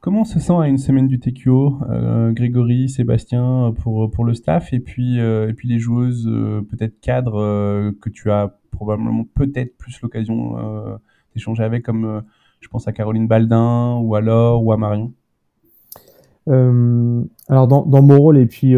Comment 0.00 0.20
on 0.20 0.24
se 0.24 0.38
sent 0.38 0.52
à 0.52 0.68
une 0.68 0.78
semaine 0.78 1.08
du 1.08 1.18
TQO, 1.18 1.78
euh, 1.90 2.32
Grégory, 2.32 2.88
Sébastien, 2.88 3.74
pour, 3.82 4.10
pour 4.10 4.24
le 4.24 4.34
staff, 4.34 4.72
et 4.72 4.80
puis, 4.80 5.20
euh, 5.20 5.48
et 5.48 5.52
puis 5.52 5.68
les 5.68 5.78
joueuses, 5.78 6.26
euh, 6.28 6.62
peut-être 6.62 7.00
cadres, 7.00 7.92
que 8.00 8.08
tu 8.08 8.30
as 8.30 8.56
probablement 8.70 9.24
peut-être 9.34 9.76
plus 9.76 10.00
l'occasion 10.02 10.56
d'échanger 11.34 11.64
avec, 11.64 11.82
comme 11.82 12.22
je 12.60 12.68
pense 12.68 12.86
à 12.86 12.92
Caroline 12.92 13.26
Baldin, 13.26 13.98
ou 14.02 14.14
à 14.14 14.20
Laure, 14.20 14.62
ou 14.64 14.72
à 14.72 14.76
Marion? 14.76 15.12
Alors, 16.46 17.66
dans, 17.66 17.84
dans 17.84 18.02
mon 18.02 18.18
rôle, 18.18 18.38
et 18.38 18.46
puis 18.46 18.74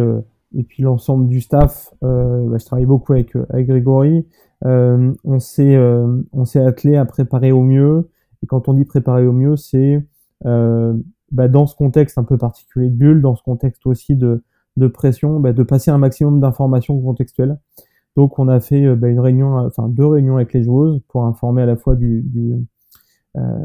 et 0.57 0.63
puis 0.63 0.83
l'ensemble 0.83 1.29
du 1.29 1.41
staff, 1.41 1.93
euh, 2.03 2.49
bah, 2.49 2.57
je 2.59 2.65
travaille 2.65 2.87
beaucoup 2.87 3.13
avec, 3.13 3.35
avec 3.51 3.67
Grégory. 3.67 4.27
Euh, 4.65 5.13
on 5.25 5.39
s'est 5.39 5.77
euh, 5.77 6.23
on 6.33 6.45
s'est 6.45 6.65
attelé 6.65 6.97
à 6.97 7.05
préparer 7.05 7.53
au 7.53 7.63
mieux. 7.63 8.11
Et 8.43 8.47
quand 8.47 8.69
on 8.69 8.75
dit 8.75 8.85
préparer 8.85 9.27
au 9.27 9.33
mieux, 9.33 9.57
c'est 9.57 10.05
euh, 10.47 10.95
bah, 11.31 11.49
dans 11.49 11.67
ce 11.67 11.77
contexte 11.77 12.19
un 12.19 12.25
peu 12.25 12.39
particulier 12.39 12.89
de 12.89 12.95
bulle, 12.95 13.21
dans 13.21 13.37
ce 13.37 13.43
contexte 13.43 13.87
aussi 13.87 14.17
de, 14.17 14.43
de 14.77 14.87
pression, 14.87 15.41
bah, 15.41 15.53
de 15.53 15.63
passer 15.63 15.91
un 15.91 15.99
maximum 15.99 16.41
d'informations 16.41 17.01
contextuelles. 17.01 17.59
Donc 18.17 18.39
on 18.39 18.49
a 18.49 18.59
fait 18.61 18.97
bah, 18.97 19.09
une 19.09 19.21
réunion, 19.21 19.57
enfin 19.59 19.89
deux 19.89 20.07
réunions 20.07 20.37
avec 20.37 20.53
les 20.53 20.63
joueuses 20.63 21.01
pour 21.09 21.25
informer 21.25 21.63
à 21.63 21.67
la 21.67 21.77
fois 21.77 21.95
du, 21.95 22.23
du, 22.23 22.67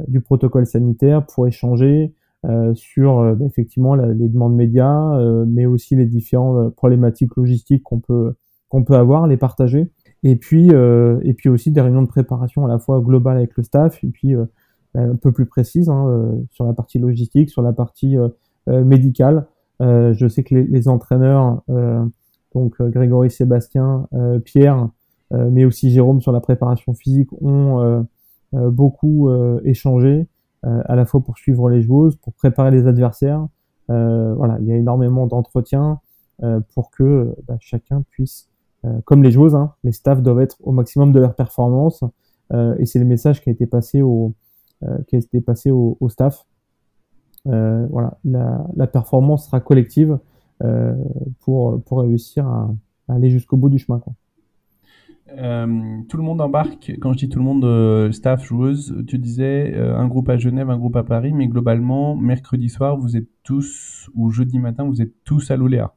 du 0.08 0.22
protocole 0.22 0.68
sanitaire, 0.68 1.26
pour 1.26 1.48
échanger, 1.48 2.14
euh, 2.46 2.74
sur 2.76 3.20
euh, 3.20 3.36
bah, 3.36 3.46
effectivement 3.46 3.96
les 3.96 4.28
demandes 4.28 4.54
médias, 4.54 5.18
euh, 5.18 5.46
mais 5.48 5.66
aussi 5.66 5.96
les 5.96 6.06
différentes 6.06 6.76
problématiques 6.76 7.38
logistiques 7.38 7.84
qu'on 7.84 8.00
peut 8.00 8.34
qu'on 8.68 8.84
peut 8.84 8.96
avoir, 8.96 9.28
les 9.28 9.38
partager. 9.38 9.90
Et 10.24 10.36
puis 10.36 10.70
et 10.70 11.34
puis 11.34 11.50
aussi 11.50 11.72
des 11.72 11.82
réunions 11.82 12.02
de 12.02 12.08
préparation 12.08 12.66
à 12.66 12.68
la 12.68 12.80
fois 12.80 13.02
globale 13.02 13.38
avec 13.38 13.56
le 13.58 13.64
staff 13.64 14.04
et 14.04 14.08
puis 14.08 14.36
bah, 14.36 15.02
un 15.02 15.16
peu 15.16 15.32
plus 15.34 15.46
précises 15.46 15.90
hein, 15.90 16.32
sur 16.50 16.66
la 16.66 16.74
partie 16.74 16.98
logistique, 16.98 17.50
sur 17.50 17.62
la 17.62 17.74
partie 17.74 18.16
médicale. 18.68 19.48
je 19.82 20.28
sais 20.30 20.44
que 20.44 20.56
les, 20.56 20.64
les 20.64 20.88
entraîneurs, 20.88 21.62
donc 22.56 22.82
Grégory, 22.82 23.32
Sébastien, 23.32 24.08
Pierre, 24.46 24.88
mais 25.32 25.66
aussi 25.66 25.92
Jérôme 25.92 26.22
sur 26.22 26.32
la 26.32 26.40
préparation 26.40 26.94
physique 26.94 27.30
ont 27.42 28.06
beaucoup 28.54 29.30
échangé 29.66 30.22
euh, 30.22 30.24
à 30.64 30.96
la 30.96 31.06
fois 31.06 31.22
pour 31.22 31.38
suivre 31.38 31.70
les 31.70 31.82
joueuses, 31.82 32.16
pour 32.16 32.34
préparer 32.34 32.72
les 32.72 32.88
adversaires. 32.88 33.48
Euh, 33.90 34.34
voilà, 34.36 34.58
il 34.62 34.68
y 34.68 34.72
a 34.72 34.78
énormément 34.78 35.28
d'entretiens 35.28 36.00
euh, 36.42 36.62
pour 36.74 36.90
que 36.90 37.36
bah, 37.48 37.58
chacun 37.60 38.04
puisse, 38.10 38.50
comme 39.06 39.24
les 39.24 39.32
joueuses, 39.32 39.56
hein, 39.56 39.74
les 39.84 39.94
staffs 39.94 40.22
doivent 40.22 40.42
être 40.42 40.58
au 40.62 40.74
maximum 40.74 41.14
de 41.14 41.20
leur 41.20 41.36
performance. 41.36 42.04
et 42.78 42.86
c'est 42.86 43.00
le 43.00 43.06
message 43.06 43.42
qui 43.42 43.50
a 43.50 43.52
été 43.54 43.66
passé 43.66 44.02
au, 44.02 44.34
qui 45.08 45.16
a 45.16 45.20
été 45.20 45.42
passé 45.42 45.72
au, 45.72 45.98
staff. 46.10 46.46
Euh, 47.48 47.86
voilà, 47.90 48.18
la, 48.24 48.88
performance 48.88 49.48
sera 49.48 49.60
collective 49.60 50.18
euh, 50.64 50.96
pour, 51.42 51.82
pour 51.84 52.00
réussir 52.00 52.48
à, 52.48 52.70
aller 53.10 53.30
jusqu'au 53.30 53.58
bout 53.58 53.70
du 53.70 53.80
chemin. 53.80 54.02
Euh, 55.32 56.02
tout 56.10 56.18
le 56.18 56.24
monde 56.24 56.42
embarque, 56.42 56.92
quand 57.02 57.14
je 57.14 57.18
dis 57.18 57.30
tout 57.30 57.40
le 57.40 57.46
monde, 57.46 57.64
euh, 57.64 58.12
staff, 58.12 58.44
joueuse, 58.44 58.96
tu 59.08 59.18
disais 59.18 59.74
euh, 59.74 59.98
un 59.98 60.08
groupe 60.08 60.30
à 60.30 60.38
Genève, 60.38 60.70
un 60.70 60.78
groupe 60.78 60.96
à 60.96 61.04
Paris, 61.04 61.34
mais 61.34 61.48
globalement, 61.48 62.16
mercredi 62.16 62.70
soir, 62.70 62.98
vous 62.98 63.16
êtes 63.16 63.30
tous, 63.44 64.10
ou 64.16 64.30
jeudi 64.32 64.60
matin, 64.60 64.84
vous 64.84 65.02
êtes 65.02 65.14
tous 65.24 65.50
à 65.50 65.56
l'Oléa. 65.56 65.94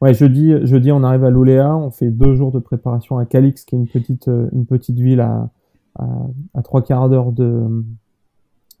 Ouais, 0.00 0.14
jeudi, 0.14 0.52
jeudi, 0.66 0.92
on 0.92 1.02
arrive 1.02 1.24
à 1.24 1.30
l'Oléa, 1.30 1.74
on 1.76 1.90
fait 1.90 2.10
deux 2.10 2.34
jours 2.34 2.52
de 2.52 2.58
préparation 2.58 3.18
à 3.18 3.26
Calix, 3.26 3.64
qui 3.64 3.74
est 3.74 3.78
une 3.78 3.88
petite, 3.88 4.26
une 4.26 4.66
petite 4.66 4.98
ville 4.98 5.20
à, 5.20 5.50
trois 6.62 6.82
quarts 6.82 7.08
d'heure 7.08 7.32
de, 7.32 7.66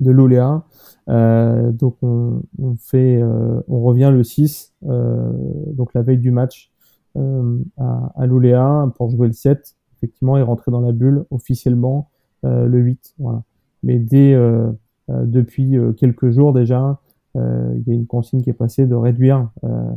de 0.00 0.10
l'Oléa. 0.10 0.62
donc 1.08 1.96
on, 2.02 2.42
fait, 2.78 3.22
on 3.22 3.80
revient 3.80 4.10
le 4.12 4.22
6, 4.22 4.74
donc 4.82 5.94
la 5.94 6.02
veille 6.02 6.18
du 6.18 6.30
match, 6.30 6.70
à, 7.16 8.12
à 8.14 8.26
l'Oléa 8.26 8.90
pour 8.96 9.10
jouer 9.10 9.26
le 9.26 9.32
7, 9.32 9.76
effectivement, 9.96 10.36
et 10.36 10.42
rentrer 10.42 10.70
dans 10.70 10.80
la 10.80 10.92
bulle 10.92 11.24
officiellement 11.30 12.10
euh, 12.44 12.66
le 12.66 12.78
8. 12.78 13.14
Voilà. 13.18 13.42
Mais 13.82 13.98
dès 13.98 14.34
euh, 14.34 14.70
depuis 15.08 15.76
quelques 15.96 16.30
jours 16.30 16.52
déjà, 16.52 17.00
il 17.34 17.82
y 17.86 17.90
a 17.90 17.94
une 17.94 18.06
consigne 18.06 18.40
qui 18.40 18.48
est 18.48 18.54
passée 18.54 18.86
de 18.86 18.94
réduire, 18.94 19.50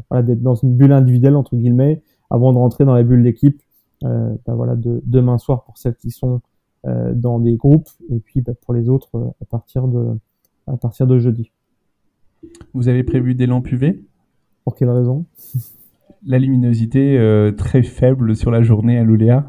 voilà, 0.10 0.24
d'être 0.24 0.42
dans 0.42 0.56
une 0.56 0.76
bulle 0.76 0.92
individuelle 0.92 1.38
entre 1.38 1.56
guillemets 1.56 2.04
avant 2.30 2.52
de 2.52 2.58
rentrer 2.58 2.84
dans 2.84 2.94
la 2.94 3.04
bulle 3.04 3.24
d'équipe. 3.24 3.62
Ben 4.02 4.38
voilà, 4.48 4.76
de, 4.76 5.02
demain 5.06 5.38
soir 5.38 5.64
pour 5.64 5.78
celles 5.78 5.96
qui 5.96 6.12
sont 6.12 6.42
dans 6.84 7.40
des 7.40 7.56
groupes 7.56 7.88
et 8.10 8.20
puis 8.20 8.42
ben, 8.42 8.54
pour 8.62 8.74
les 8.74 8.90
autres 8.90 9.34
à 9.42 9.46
partir 9.46 9.88
de 9.88 10.20
à 10.68 10.76
partir 10.76 11.08
de 11.08 11.18
jeudi. 11.18 11.50
Vous 12.74 12.88
avez 12.88 13.04
prévu 13.04 13.36
des 13.36 13.48
lampes 13.48 13.72
UV 13.72 14.04
Pour 14.64 14.76
quelle 14.76 14.90
raison? 14.90 15.26
La 16.26 16.38
luminosité 16.38 17.18
euh, 17.18 17.52
très 17.52 17.82
faible 17.82 18.36
sur 18.36 18.52
la 18.52 18.62
journée 18.62 18.98
à 18.98 19.04
l'Oléa 19.04 19.46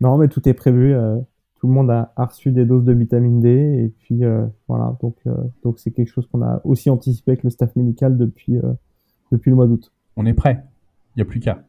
Non, 0.00 0.18
mais 0.18 0.28
tout 0.28 0.48
est 0.48 0.54
prévu. 0.54 0.92
Euh, 0.92 1.16
tout 1.54 1.68
le 1.68 1.72
monde 1.72 1.90
a, 1.90 2.12
reçu 2.16 2.50
des 2.50 2.64
doses 2.64 2.84
de 2.84 2.92
vitamine 2.92 3.40
D. 3.40 3.48
Et 3.84 3.88
puis 4.00 4.24
euh, 4.24 4.46
voilà, 4.68 4.96
donc 5.00 5.16
donc 5.62 5.78
c'est 5.78 5.90
quelque 5.90 6.10
chose 6.10 6.26
qu'on 6.26 6.42
a 6.42 6.60
aussi 6.64 6.90
anticipé 6.90 7.32
avec 7.32 7.44
le 7.44 7.50
staff 7.50 7.74
médical 7.76 8.18
depuis, 8.18 8.58
depuis 9.32 9.50
le 9.50 9.56
mois 9.56 9.66
d'août. 9.66 9.92
On 10.16 10.26
est 10.26 10.34
prêt? 10.34 10.64
Il 11.14 11.20
n'y 11.20 11.22
a 11.22 11.24
plus 11.24 11.40
qu'à. 11.40 11.62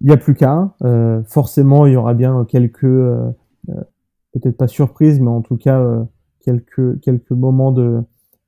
Il 0.00 0.06
n'y 0.06 0.12
a 0.12 0.16
plus 0.16 0.34
qu'à. 0.34 0.74
forcément, 1.26 1.86
il 1.86 1.92
y 1.92 1.96
aura 1.96 2.14
bien 2.14 2.46
quelques, 2.48 2.80
peut-être 4.32 4.56
pas 4.56 4.68
surprises, 4.68 5.20
mais 5.20 5.28
en 5.28 5.42
tout 5.42 5.56
cas 5.56 6.06
quelques, 6.40 7.00
quelques 7.00 7.32
moments 7.32 7.72
de, 7.72 8.00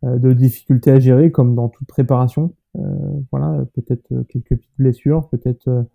de 0.02 0.32
difficultés 0.32 0.92
à 0.92 0.98
gérer, 1.00 1.30
comme 1.30 1.54
dans 1.54 1.68
toute 1.68 1.86
préparation. 1.86 2.54
Euh, 2.78 3.20
voilà, 3.30 3.64
peut-être 3.74 4.12
euh, 4.12 4.22
quelques 4.24 4.56
petites 4.56 4.76
blessures, 4.78 5.28
peut-être 5.28 5.86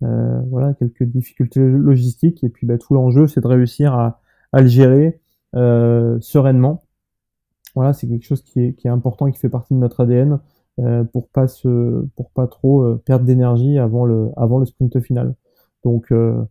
voilà 0.00 0.74
quelques 0.74 1.04
difficultés 1.04 1.60
logistiques. 1.60 2.44
Et 2.44 2.50
puis 2.50 2.66
bah, 2.66 2.76
tout 2.76 2.92
l'enjeu, 2.92 3.26
c'est 3.26 3.40
de 3.40 3.46
réussir 3.46 3.94
à, 3.94 4.20
le 4.52 4.66
gérer 4.66 5.18
sereinement. 5.54 6.84
Voilà, 7.74 7.94
c'est 7.94 8.06
quelque 8.06 8.24
chose 8.24 8.42
qui 8.42 8.60
est, 8.60 8.86
important, 8.86 9.30
qui 9.30 9.38
fait 9.38 9.48
partie 9.48 9.72
de 9.72 9.78
notre 9.78 10.02
ADN. 10.02 10.40
Euh, 10.80 11.04
pour 11.04 11.28
pas 11.28 11.46
se, 11.46 12.04
pour 12.16 12.30
pas 12.30 12.48
trop 12.48 12.96
perdre 12.96 13.24
d'énergie 13.24 13.78
avant 13.78 14.04
le, 14.04 14.30
avant 14.36 14.58
le 14.58 14.66
sprint 14.66 15.00
final. 15.00 15.36
Donc, 15.84 16.12
euh, 16.12 16.44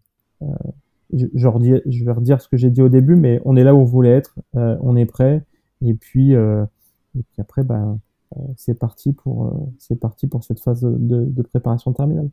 je, 1.14 1.28
je, 1.36 2.04
vais 2.06 2.12
redire 2.12 2.42
ce 2.42 2.48
que 2.48 2.58
j'ai 2.58 2.72
dit 2.72 2.82
au 2.82 2.90
début, 2.90 3.16
mais 3.16 3.40
on 3.46 3.56
est 3.56 3.64
là 3.64 3.76
où 3.76 3.80
on 3.80 3.86
voulait 3.86 4.14
être, 4.14 4.40
on 4.54 4.96
est 4.96 5.06
prêt, 5.06 5.44
et 5.82 5.94
puis, 5.94 6.34
et 7.16 7.24
puis 7.24 7.42
après, 7.42 7.64
ben, 7.64 7.76
euh, 7.76 7.96
c'est 8.56 8.78
parti 8.78 9.14
pour 9.14 9.48
euh, 9.48 9.52
c'est 9.78 10.00
parti 10.00 10.28
pour 10.28 10.44
cette 10.44 10.60
phase 10.60 10.82
de, 10.82 11.26
de 11.26 11.42
préparation 11.42 11.94
terminale. 11.94 12.30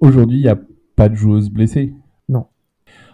Aujourd'hui, 0.00 0.38
il 0.38 0.42
n'y 0.42 0.48
a 0.48 0.58
pas 0.96 1.08
de 1.08 1.14
joueuse 1.14 1.50
blessée. 1.50 1.94
Non. 2.28 2.46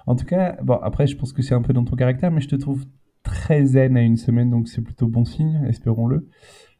En 0.06 0.16
tout 0.16 0.24
cas, 0.24 0.56
bon 0.62 0.74
après, 0.82 1.06
je 1.06 1.16
pense 1.16 1.32
que 1.32 1.42
c'est 1.42 1.54
un 1.54 1.62
peu 1.62 1.72
dans 1.72 1.84
ton 1.84 1.96
caractère, 1.96 2.30
mais 2.30 2.40
je 2.40 2.48
te 2.48 2.56
trouve 2.56 2.84
très 3.22 3.64
zen 3.64 3.96
à 3.96 4.02
une 4.02 4.16
semaine, 4.16 4.50
donc 4.50 4.68
c'est 4.68 4.82
plutôt 4.82 5.06
bon 5.06 5.24
signe, 5.24 5.64
espérons-le. 5.68 6.28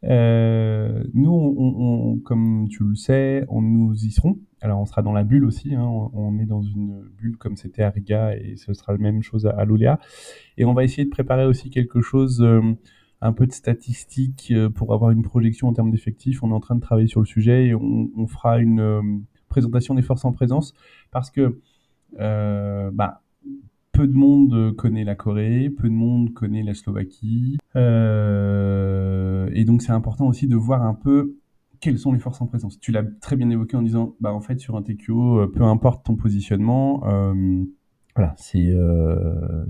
Euh, 0.05 1.03
nous, 1.15 1.33
on, 1.33 2.19
comme 2.19 2.69
tu 2.69 2.85
le 2.85 2.95
sais, 2.95 3.45
on 3.49 3.63
nous 3.63 3.95
y 3.95 4.11
serons. 4.11 4.39
Alors, 4.61 4.81
on 4.81 4.85
sera 4.85 5.01
dans 5.01 5.13
la 5.13 5.25
bulle 5.25 5.47
aussi. 5.47 5.75
Hein. 5.75 5.87
On, 6.13 6.39
est 6.39 6.45
dans 6.45 6.63
une 6.63 7.03
bulle 7.17 7.39
comme 7.39 7.57
c'était 7.57 7.83
à 7.83 7.91
Riga 7.91 8.37
et 8.37 8.57
ce 8.57 8.75
sera 8.75 8.93
la 8.93 8.99
même 8.99 9.23
chose 9.23 9.47
à, 9.47 9.51
à 9.51 9.65
l'Oléa. 9.65 9.99
Et 10.59 10.67
on 10.67 10.75
va 10.75 10.85
essayer 10.85 11.05
de 11.05 11.11
préparer 11.11 11.47
aussi 11.47 11.71
quelque 11.71 12.03
chose 12.03 12.45
un 13.25 13.33
peu 13.33 13.47
de 13.47 13.53
statistiques 13.53 14.53
euh, 14.55 14.69
pour 14.69 14.93
avoir 14.93 15.11
une 15.11 15.23
projection 15.23 15.69
en 15.69 15.73
termes 15.73 15.91
d'effectifs. 15.91 16.43
On 16.43 16.51
est 16.51 16.55
en 16.55 16.61
train 16.61 16.75
de 16.75 16.81
travailler 16.81 17.09
sur 17.09 17.21
le 17.21 17.27
sujet 17.27 17.69
et 17.69 17.75
on, 17.75 18.27
fera 18.27 18.59
une 18.59 18.81
euh, 18.81 19.01
présentation 19.49 19.95
des 19.95 20.03
forces 20.03 20.27
en 20.27 20.33
présence 20.33 20.75
parce 21.11 21.31
que 21.31 21.59
euh, 22.21 22.91
bah, 22.93 23.23
peu 23.93 24.07
de 24.07 24.13
monde 24.13 24.77
connaît 24.77 25.05
la 25.05 25.15
Corée, 25.15 25.71
peu 25.71 25.89
de 25.89 25.95
monde 25.95 26.35
connaît 26.35 26.63
la 26.63 26.75
Slovaquie. 26.75 27.57
et 27.75 29.65
donc 29.65 29.83
c'est 29.83 29.93
important 29.93 30.27
aussi 30.27 30.47
de 30.47 30.57
voir 30.57 30.83
un 30.83 30.95
peu 30.95 31.39
quelles 31.81 31.99
sont 31.99 32.13
les 32.13 32.19
forces 32.19 32.43
en 32.43 32.47
présence. 32.47 32.79
Tu 32.79 32.93
l'as 32.93 33.05
très 33.05 33.37
bien 33.37 33.49
évoqué 33.49 33.77
en 33.77 33.83
disant, 33.83 34.17
bah 34.21 34.35
en 34.35 34.41
fait 34.41 34.59
sur 34.59 34.77
un 34.77 34.83
TQO, 34.83 35.49
peu 35.49 35.63
importe 35.63 36.05
ton 36.05 36.17
positionnement, 36.17 37.01
voilà, 38.17 38.35
c'est 38.37 38.75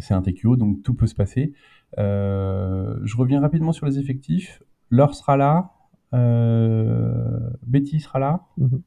c'est 0.00 0.14
un 0.14 0.22
TQO, 0.22 0.56
donc 0.56 0.82
tout 0.82 0.94
peut 0.94 1.06
se 1.06 1.14
passer. 1.14 1.52
Euh, 1.98 2.96
je 3.04 3.16
reviens 3.16 3.40
rapidement 3.40 3.72
sur 3.72 3.86
les 3.86 3.98
effectifs. 3.98 4.62
Laure 4.90 5.14
sera 5.14 5.36
là. 5.36 5.70
Euh, 6.14 7.50
Betty 7.66 8.00
sera 8.00 8.18
là. 8.18 8.40
Mhm. 8.58 8.80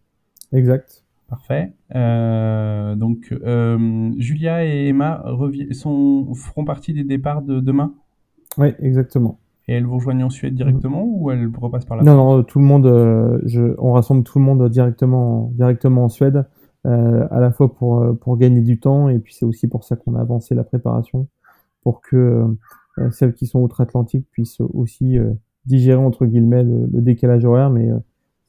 Exact. 0.53 1.03
Parfait. 1.27 1.73
Euh, 1.93 2.95
donc, 2.95 3.33
Julia 4.17 4.65
et 4.65 4.87
Emma 4.87 5.25
sont, 5.71 6.33
feront 6.33 6.63
partie 6.63 6.93
des 6.93 7.03
départs 7.03 7.41
de 7.41 7.59
demain? 7.59 7.93
Oui, 8.57 8.69
exactement. 8.79 9.39
Et 9.67 9.73
elles 9.73 9.85
vous 9.85 9.95
rejoignent 9.95 10.23
en 10.23 10.29
Suède 10.29 10.55
directement 10.55 11.03
ou 11.03 11.29
elles 11.29 11.51
repassent 11.59 11.83
par 11.83 11.97
là? 11.97 12.03
Non, 12.03 12.15
non, 12.15 12.43
tout 12.43 12.59
le 12.59 12.65
monde, 12.65 13.41
je, 13.45 13.75
on 13.77 13.91
rassemble 13.91 14.23
tout 14.23 14.39
le 14.39 14.45
monde 14.45 14.69
directement, 14.69 15.51
directement 15.55 16.05
en 16.05 16.09
Suède, 16.09 16.45
à 16.85 17.39
la 17.41 17.51
fois 17.51 17.75
pour, 17.75 18.17
pour 18.19 18.37
gagner 18.37 18.61
du 18.61 18.79
temps 18.79 19.09
et 19.09 19.19
puis 19.19 19.33
c'est 19.33 19.45
aussi 19.45 19.67
pour 19.67 19.83
ça 19.83 19.97
qu'on 19.97 20.15
a 20.15 20.21
avancé 20.21 20.55
la 20.55 20.63
préparation, 20.63 21.27
pour 21.83 21.99
que 21.99 22.47
celles 23.11 23.33
qui 23.33 23.45
sont 23.45 23.59
outre-Atlantique 23.59 24.27
puissent 24.31 24.61
aussi 24.61 25.17
euh, 25.17 25.33
digérer 25.65 26.01
entre 26.01 26.25
guillemets 26.25 26.63
le, 26.63 26.87
décalage 27.01 27.45
horaire, 27.45 27.69
mais 27.69 27.91
euh, 27.91 27.97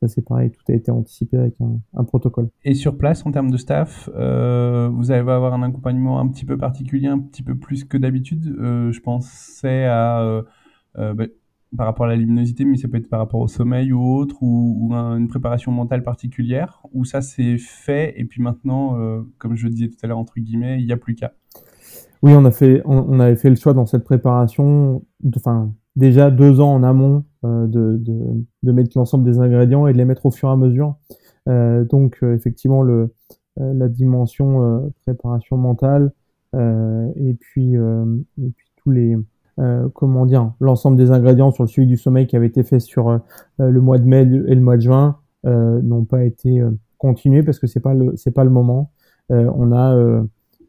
ça 0.01 0.09
c'est 0.09 0.23
pareil, 0.23 0.51
tout 0.51 0.63
a 0.69 0.75
été 0.75 0.91
anticipé 0.91 1.37
avec 1.37 1.55
un, 1.95 2.05
protocole. 2.05 2.49
Et 2.65 2.75
sur 2.75 2.97
place, 2.97 3.27
en 3.27 3.33
termes 3.33 3.51
de 3.51 3.57
staff, 3.57 4.09
vous 4.09 5.11
allez 5.11 5.21
avoir 5.21 5.53
un 5.53 5.63
accompagnement 5.63 6.21
un 6.21 6.29
petit 6.29 6.45
peu 6.45 6.57
particulier, 6.57 7.09
un 7.09 7.19
petit 7.19 7.43
peu 7.43 7.57
plus 7.57 7.85
que 7.85 7.97
d'habitude. 7.97 8.45
je 8.45 9.01
pensais 9.01 9.87
à 9.87 10.45
bah, 10.95 11.25
par 11.77 11.87
rapport 11.87 12.07
à 12.07 12.09
la 12.09 12.17
luminosité, 12.17 12.65
mais 12.65 12.77
ça 12.77 12.89
peut 12.89 12.97
être 12.97 13.11
par 13.11 13.19
rapport 13.19 13.41
au 13.41 13.49
sommeil 13.49 13.93
ou 13.93 14.01
autre, 14.01 14.37
ou, 14.41 14.93
une 14.93 15.29
préparation 15.29 15.73
mentale 15.73 16.03
particulière, 16.03 16.81
où 16.93 17.05
ça 17.05 17.21
c'est 17.21 17.59
fait, 17.59 18.15
et 18.17 18.25
puis 18.25 18.41
maintenant, 18.41 18.97
comme 19.39 19.57
je 19.57 19.65
le 19.65 19.71
disais 19.71 19.89
tout 19.89 19.99
à 20.03 20.07
l'heure, 20.07 20.19
entre 20.19 20.39
guillemets, 20.39 20.81
il 20.81 20.87
n'y 20.87 20.93
a 20.93 20.97
plus 20.97 21.17
qu'à. 21.17 21.33
Oui, 22.23 22.33
on 22.35 22.45
a 22.45 22.51
fait, 22.51 22.83
on, 22.85 23.21
avait 23.21 23.37
fait 23.37 23.51
le 23.51 23.57
choix 23.57 23.75
dans 23.75 23.87
cette 23.87 24.05
préparation, 24.05 25.05
enfin 25.37 25.73
déjà 25.99 26.31
deux 26.31 26.61
ans 26.61 26.75
en 26.75 26.83
amont 26.83 27.25
euh, 27.45 27.67
de, 27.67 28.73
mettre 28.73 28.97
l'ensemble 28.97 29.25
des 29.25 29.39
ingrédients 29.39 29.87
et 29.87 29.93
de 29.93 29.99
les 29.99 30.05
mettre 30.05 30.27
au 30.27 30.31
fur 30.31 30.49
et 30.49 30.53
à 30.53 30.57
mesure. 30.57 30.97
Euh, 31.49 31.85
donc 31.85 32.19
euh, 32.23 32.35
effectivement 32.35 32.83
la 33.57 33.89
dimension 33.89 34.93
préparation 35.05 35.57
mentale 35.57 36.13
et 36.55 37.37
puis 37.41 37.75
tous 38.77 38.91
les 38.91 39.17
comment 39.95 40.27
dire 40.27 40.53
l'ensemble 40.61 40.97
des 40.97 41.11
ingrédients 41.11 41.51
sur 41.51 41.65
le 41.65 41.69
suivi 41.69 41.89
du 41.89 41.97
sommeil 41.97 42.29
qui 42.29 42.37
avait 42.37 42.47
été 42.47 42.63
fait 42.63 42.79
sur 42.79 43.19
le 43.59 43.81
mois 43.81 43.99
de 43.99 44.05
mai 44.05 44.21
et 44.21 44.55
le 44.55 44.61
mois 44.61 44.77
de 44.77 44.83
juin 44.83 45.17
n'ont 45.45 46.05
pas 46.05 46.23
été 46.23 46.63
continués 46.99 47.43
parce 47.43 47.59
que 47.59 47.67
c'est 47.67 47.81
pas 47.81 47.95
le 47.95 48.13
c'est 48.15 48.31
pas 48.31 48.45
le 48.45 48.51
moment. 48.51 48.93
on 49.29 49.73
a 49.73 50.23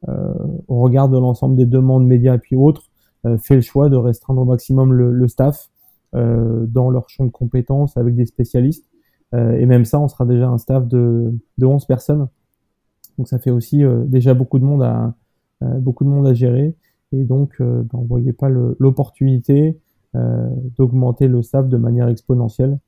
au 0.08 0.80
regard 0.82 1.10
de 1.10 1.18
l'ensemble 1.18 1.56
des 1.56 1.66
demandes 1.66 2.06
médias 2.06 2.36
et 2.36 2.40
puis 2.40 2.56
autres, 2.56 2.90
euh, 3.26 3.38
fait 3.38 3.56
le 3.56 3.62
choix 3.62 3.90
de 3.90 3.98
restreindre 3.98 4.42
au 4.42 4.46
maximum 4.46 4.94
le, 4.94 5.12
le 5.12 5.28
staff 5.28 5.70
euh, 6.16 6.66
dans 6.68 6.90
leur 6.90 7.10
champ 7.10 7.26
de 7.26 7.32
compétences 7.32 7.98
avec 7.98 8.16
des 8.16 8.26
spécialistes. 8.26 8.86
et 9.34 9.66
même 9.66 9.86
ça, 9.86 10.00
on 10.00 10.08
sera 10.08 10.26
déjà 10.26 10.50
un 10.50 10.58
staff 10.58 10.88
de, 10.88 11.32
de 11.58 11.66
11 11.66 11.86
personnes. 11.86 12.28
Donc 13.18 13.28
ça 13.28 13.38
fait 13.38 13.52
aussi 13.52 13.84
déjà 14.08 14.34
beaucoup 14.34 14.58
de 14.58 14.64
monde 14.64 14.82
à, 14.82 15.14
beaucoup 15.62 16.04
de 16.04 16.10
monde 16.10 16.26
à 16.26 16.34
gérer. 16.34 16.76
Et 17.12 17.24
donc, 17.26 17.58
ben, 17.60 17.88
on 17.94 18.02
ne 18.02 18.08
voyait 18.08 18.34
pas 18.34 18.50
l'opportunité 18.50 19.78
d'augmenter 20.16 21.28
le 21.28 21.44
staff 21.44 21.68
de 21.68 21.78
manière 21.78 22.08
exponentielle 22.08 22.80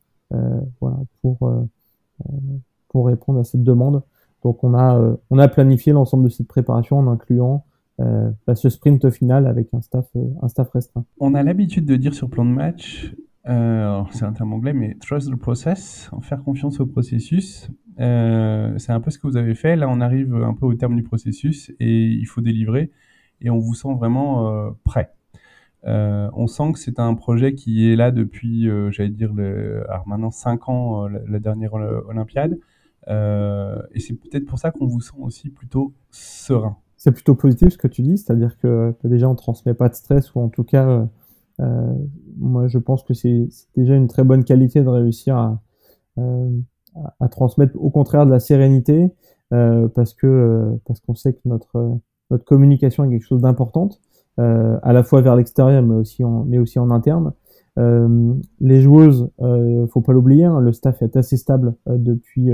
voilà, 0.80 0.98
pour, 1.22 1.54
pour 2.88 3.06
répondre 3.06 3.40
à 3.40 3.44
cette 3.44 3.64
demande. 3.64 4.02
Donc 4.44 4.64
on 4.64 4.74
a, 4.74 4.98
euh, 4.98 5.16
on 5.30 5.38
a 5.38 5.48
planifié 5.48 5.94
l'ensemble 5.94 6.26
de 6.26 6.30
cette 6.30 6.48
préparation 6.48 6.98
en 6.98 7.08
incluant 7.08 7.66
euh, 8.00 8.32
bah, 8.48 8.56
ce 8.56 8.70
sprint 8.70 9.10
final 9.10 9.46
avec 9.46 9.74
un 9.74 9.82
staff, 9.82 10.08
euh, 10.16 10.26
un 10.42 10.48
staff 10.48 10.70
restreint. 10.72 11.06
On 11.20 11.36
a 11.36 11.44
l'habitude 11.44 11.86
de 11.86 11.96
dire 11.96 12.14
sur 12.14 12.30
plan 12.30 12.46
de 12.46 12.52
match, 12.52 13.14
c'est 13.46 14.24
un 14.24 14.34
terme 14.34 14.54
anglais, 14.54 14.74
mais 14.74 14.96
trust 15.00 15.32
the 15.32 15.36
process, 15.36 16.10
faire 16.22 16.44
confiance 16.44 16.80
au 16.80 16.86
processus. 16.86 17.70
C'est 17.98 18.92
un 18.92 19.00
peu 19.02 19.12
ce 19.12 19.20
que 19.20 19.28
vous 19.28 19.38
avez 19.38 19.56
fait. 19.56 19.76
Là, 19.76 19.88
on 19.90 20.00
arrive 20.00 20.34
un 20.36 20.54
peu 20.54 20.66
au 20.66 20.74
terme 20.74 20.96
du 20.96 21.04
processus 21.04 21.72
et 21.80 22.06
il 22.06 22.26
faut 22.26 22.42
délivrer. 22.42 22.92
Et 23.42 23.50
on 23.50 23.58
vous 23.58 23.74
sent 23.74 23.94
vraiment 23.96 24.74
prêt. 24.84 25.12
on 25.84 26.48
sent 26.48 26.74
que 26.74 26.80
c'est 26.80 27.00
un 27.00 27.16
projet 27.16 27.56
qui 27.56 27.92
est 27.92 27.96
là 27.96 28.12
depuis, 28.12 28.70
j'allais 28.92 29.10
dire, 29.10 29.34
maintenant 30.06 30.32
5 30.32 30.70
ans, 30.70 31.08
la 31.08 31.40
dernière 31.40 31.74
Olympiade. 31.74 32.60
Euh, 33.08 33.82
et 33.94 34.00
c'est 34.00 34.14
peut-être 34.14 34.46
pour 34.46 34.60
ça 34.60 34.72
qu'on 34.72 34.86
vous 34.86 35.02
sent 35.02 35.18
aussi 35.20 35.50
plutôt 35.50 35.94
serein. 36.12 36.78
C'est 36.98 37.12
plutôt 37.12 37.36
positif 37.36 37.70
ce 37.70 37.78
que 37.78 37.88
tu 37.88 38.04
dis, 38.04 38.18
c'est-à-dire 38.18 38.58
que 38.60 38.94
déjà 39.04 39.28
on 39.28 39.36
transmet 39.36 39.74
pas 39.74 39.90
de 39.90 39.96
stress 39.96 40.36
ou 40.36 40.40
en 40.40 40.50
tout 40.50 40.64
cas, 40.64 40.88
euh, 40.88 41.06
euh 41.62 41.94
moi 42.38 42.68
je 42.68 42.78
pense 42.78 43.04
que 43.04 43.14
c'est 43.14 43.48
déjà 43.76 43.96
une 43.96 44.08
très 44.08 44.24
bonne 44.24 44.44
qualité 44.44 44.82
de 44.82 44.90
réussir 44.90 45.36
à, 45.36 45.60
transmettre 47.30 47.76
au 47.82 47.90
contraire 47.90 48.26
de 48.26 48.32
la 48.32 48.40
sérénité 48.40 49.10
parce 49.50 50.14
que 50.14 50.78
parce 50.86 51.00
qu'on 51.00 51.16
sait 51.16 51.34
que 51.34 51.40
notre 51.46 51.98
notre 52.30 52.46
communication 52.46 53.06
est 53.06 53.10
quelque 53.10 53.26
chose 53.26 53.42
d'importante 53.42 54.00
à 54.38 54.94
la 54.94 55.04
fois 55.04 55.22
vers 55.22 55.36
l'extérieur 55.36 55.82
mais 55.82 55.96
aussi 55.96 56.24
en 56.24 56.44
mais 56.44 56.60
aussi 56.60 56.78
en 56.78 56.92
interne 56.92 57.34
les 57.78 58.82
joueuses, 58.82 59.30
faut 59.90 60.02
pas 60.02 60.14
l'oublier, 60.14 60.46
hein, 60.46 60.60
le 60.60 60.74
staff 60.74 61.02
est 61.02 61.16
assez 61.16 61.38
stable 61.38 61.76
depuis 61.88 62.52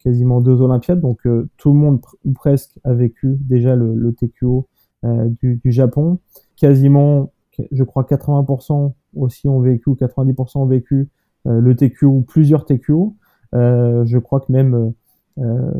quasiment 0.00 0.40
deux 0.40 0.60
Olympiades, 0.60 1.00
donc 1.00 1.20
tout 1.56 1.72
le 1.72 1.78
monde 1.78 2.00
ou 2.24 2.32
presque 2.32 2.78
a 2.84 2.92
vécu 2.92 3.36
déjà 3.40 3.76
le, 3.76 3.94
le 3.94 4.12
TQO 4.12 4.66
du, 5.04 5.56
du, 5.56 5.70
Japon. 5.70 6.18
Quasiment, 6.56 7.32
je 7.70 7.84
crois 7.84 8.02
80% 8.02 8.92
aussi 9.16 9.48
ont 9.48 9.60
vécu, 9.60 9.90
90% 9.90 10.58
ont 10.58 10.66
vécu 10.66 11.08
le 11.44 11.76
TQO 11.76 12.06
ou 12.08 12.22
plusieurs 12.22 12.64
TQO. 12.64 13.14
je 13.52 14.18
crois 14.18 14.40
que 14.40 14.50
même 14.50 14.92
euh, 15.38 15.70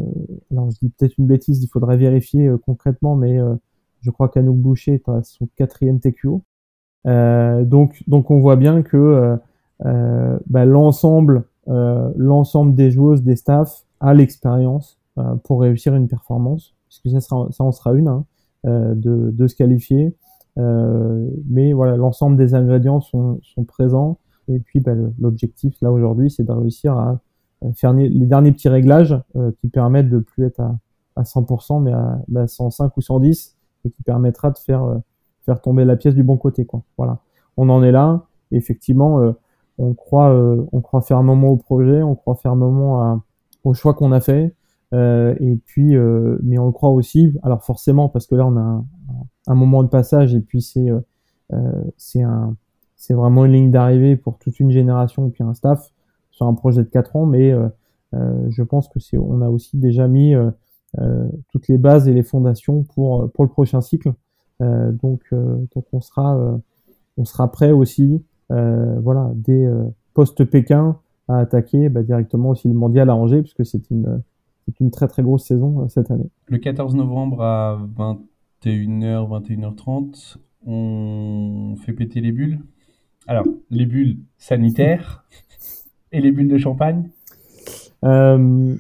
alors 0.51 0.71
je 0.71 0.79
dis 0.79 0.91
peut-être 0.91 1.19
une 1.19 1.27
bêtise, 1.27 1.63
il 1.63 1.69
faudrait 1.69 1.97
vérifier 1.97 2.47
euh, 2.47 2.59
concrètement, 2.59 3.17
mais 3.17 3.39
euh, 3.39 3.55
je 4.01 4.11
crois 4.11 4.29
qu'Anouk 4.29 4.57
Boucher 4.57 4.95
est 4.95 5.09
à 5.09 5.23
son 5.23 5.49
quatrième 5.57 6.01
TQO. 6.01 6.43
donc, 7.05 8.03
donc 8.07 8.31
on 8.31 8.41
voit 8.41 8.57
bien 8.57 8.83
que 8.83 9.39
bah, 9.81 10.65
l'ensemble, 10.65 11.45
l'ensemble 11.67 12.75
des 12.75 12.91
joueuses, 12.91 13.23
des 13.23 13.37
staffs 13.37 13.85
a 14.01 14.15
l'expérience 14.15 14.99
pour 15.45 15.61
réussir 15.61 15.95
une 15.95 16.09
performance, 16.09 16.75
puisque 16.89 17.11
ça, 17.11 17.21
sera, 17.21 17.49
ça 17.51 17.65
en 17.65 17.73
sera 17.73 17.93
une, 17.95 18.09
hein, 18.09 18.25
de, 18.65 19.31
de 19.31 19.47
se 19.47 19.55
qualifier. 19.55 20.17
mais 20.57 21.73
voilà, 21.73 21.97
l'ensemble 21.97 22.37
des 22.37 22.55
ingrédients 22.55 23.01
sont, 23.01 23.39
sont 23.43 23.65
présents. 23.65 24.19
Et 24.49 24.59
puis 24.59 24.81
bah, 24.81 24.93
l'objectif 25.19 25.75
là 25.81 25.93
aujourd'hui, 25.93 26.31
c'est 26.31 26.45
de 26.45 26.53
réussir 26.53 26.97
à 26.97 27.21
faire 27.75 27.93
les 27.93 28.27
derniers 28.27 28.53
petits 28.53 28.69
réglages 28.69 29.17
euh, 29.37 29.53
qui 29.61 29.69
permettent 29.69 30.09
de 30.09 30.19
plus 30.19 30.47
être 30.47 30.61
à, 30.61 30.79
à 31.17 31.23
100%, 31.23 31.83
mais 31.83 31.93
à, 31.93 32.47
105 32.47 32.87
bah, 32.87 32.93
ou 32.97 33.01
110, 33.01 33.57
et 33.85 33.91
qui 33.91 34.03
permettra 34.03 34.51
de 34.51 34.59
faire, 34.59 34.85
euh, 34.85 34.99
faire 35.45 35.61
tomber 35.61 35.85
la 35.85 35.97
pièce 35.97 36.15
du 36.15 36.23
bon 36.23 36.37
côté. 36.37 36.65
Quoi. 36.65 36.83
Voilà. 36.97 37.19
On 37.57 37.69
en 37.69 37.83
est 37.83 37.93
là. 37.93 38.27
Effectivement, 38.53 39.21
euh, 39.21 39.33
on, 39.81 39.95
croit, 39.95 40.35
on 40.73 40.81
croit 40.81 41.01
fermement 41.01 41.49
au 41.49 41.57
projet, 41.57 42.03
on 42.03 42.15
croit 42.15 42.35
fermement 42.37 43.03
à, 43.03 43.23
au 43.65 43.75
choix 43.75 43.95
qu'on 43.95 44.13
a 44.13 44.21
fait. 44.21 44.55
et 44.93 45.59
puis, 45.65 45.97
mais 46.43 46.59
on 46.59 46.73
croit 46.73 46.91
aussi, 46.91 47.39
alors 47.43 47.65
forcément, 47.65 48.09
parce 48.09 48.27
que 48.27 48.35
là, 48.35 48.47
on 48.47 48.57
a 48.57 48.61
un, 48.61 48.85
un 49.47 49.55
moment 49.55 49.83
de 49.83 49.89
passage, 49.89 50.35
et 50.35 50.41
puis 50.41 50.63
c'est 50.63 50.89
c'est 51.97 52.23
un, 52.23 52.57
c'est 53.01 53.15
vraiment 53.15 53.47
une 53.47 53.53
ligne 53.53 53.71
d'arrivée 53.71 54.15
pour 54.15 54.37
toute 54.37 54.61
une 54.61 54.71
génération 54.71 55.27
et 55.27 55.31
puis 55.31 55.43
un 55.43 55.55
staff 55.55 55.91
sur 56.31 56.47
un 56.47 56.53
projet 56.53 56.83
de 56.83 56.89
4 56.89 57.17
ans, 57.17 57.25
mais 57.25 57.51
euh, 57.51 57.67
euh, 58.15 58.47
je 58.51 58.63
pense 58.63 58.89
que 58.89 59.01
c'est, 59.01 59.17
on 59.17 59.41
a 59.41 59.49
aussi 59.49 59.79
déjà 59.79 60.07
mis 60.07 60.35
euh, 60.35 60.51
toutes 61.51 61.69
les 61.69 61.79
bases 61.79 62.09
et 62.09 62.13
les 62.13 62.23
fondations 62.23 62.83
pour 62.83 63.33
pour 63.33 63.45
le 63.45 63.51
prochain 63.51 63.81
cycle. 63.81 64.13
donc 64.61 65.23
donc 65.33 65.87
on 65.93 66.01
sera 66.03 66.61
on 67.17 67.25
sera 67.25 67.51
prêt 67.51 67.71
aussi, 67.71 68.23
voilà, 68.51 69.31
dès 69.35 69.69
post-Pékin 70.15 70.99
à 71.29 71.39
attaquer 71.39 71.89
bah, 71.89 72.03
directement 72.03 72.51
aussi 72.51 72.69
le 72.69 72.75
mondial 72.75 73.09
à 73.09 73.15
Angers, 73.15 73.43
puisque 73.43 73.65
c'est 73.65 73.91
une, 73.91 74.23
c'est 74.67 74.81
une 74.81 74.91
très 74.91 75.09
très 75.09 75.23
grosse 75.23 75.45
saison 75.45 75.89
cette 75.89 76.11
année. 76.11 76.29
Le 76.47 76.59
14 76.59 76.95
novembre 76.95 77.43
à 77.43 77.79
21h, 78.65 79.29
21h30, 79.47 80.37
on 80.67 81.77
fait 81.77 81.93
péter 81.93 82.21
les 82.21 82.33
bulles. 82.33 82.61
Alors, 83.27 83.47
les 83.71 83.87
bulles 83.87 84.19
sanitaires, 84.39 85.25
et 86.13 86.21
les 86.21 86.33
bulles 86.33 86.49
de 86.49 86.59
champagne 86.59 87.09
euh, 88.05 88.75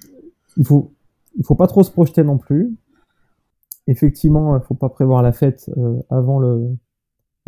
Il 0.56 0.66
faut, 0.66 0.92
il 1.36 1.44
faut 1.44 1.54
pas 1.54 1.66
trop 1.66 1.82
se 1.82 1.90
projeter 1.90 2.22
non 2.22 2.38
plus. 2.38 2.74
Effectivement, 3.86 4.56
il 4.56 4.62
faut 4.62 4.74
pas 4.74 4.88
prévoir 4.88 5.22
la 5.22 5.32
fête 5.32 5.70
euh, 5.76 6.00
avant 6.10 6.38
le, 6.38 6.76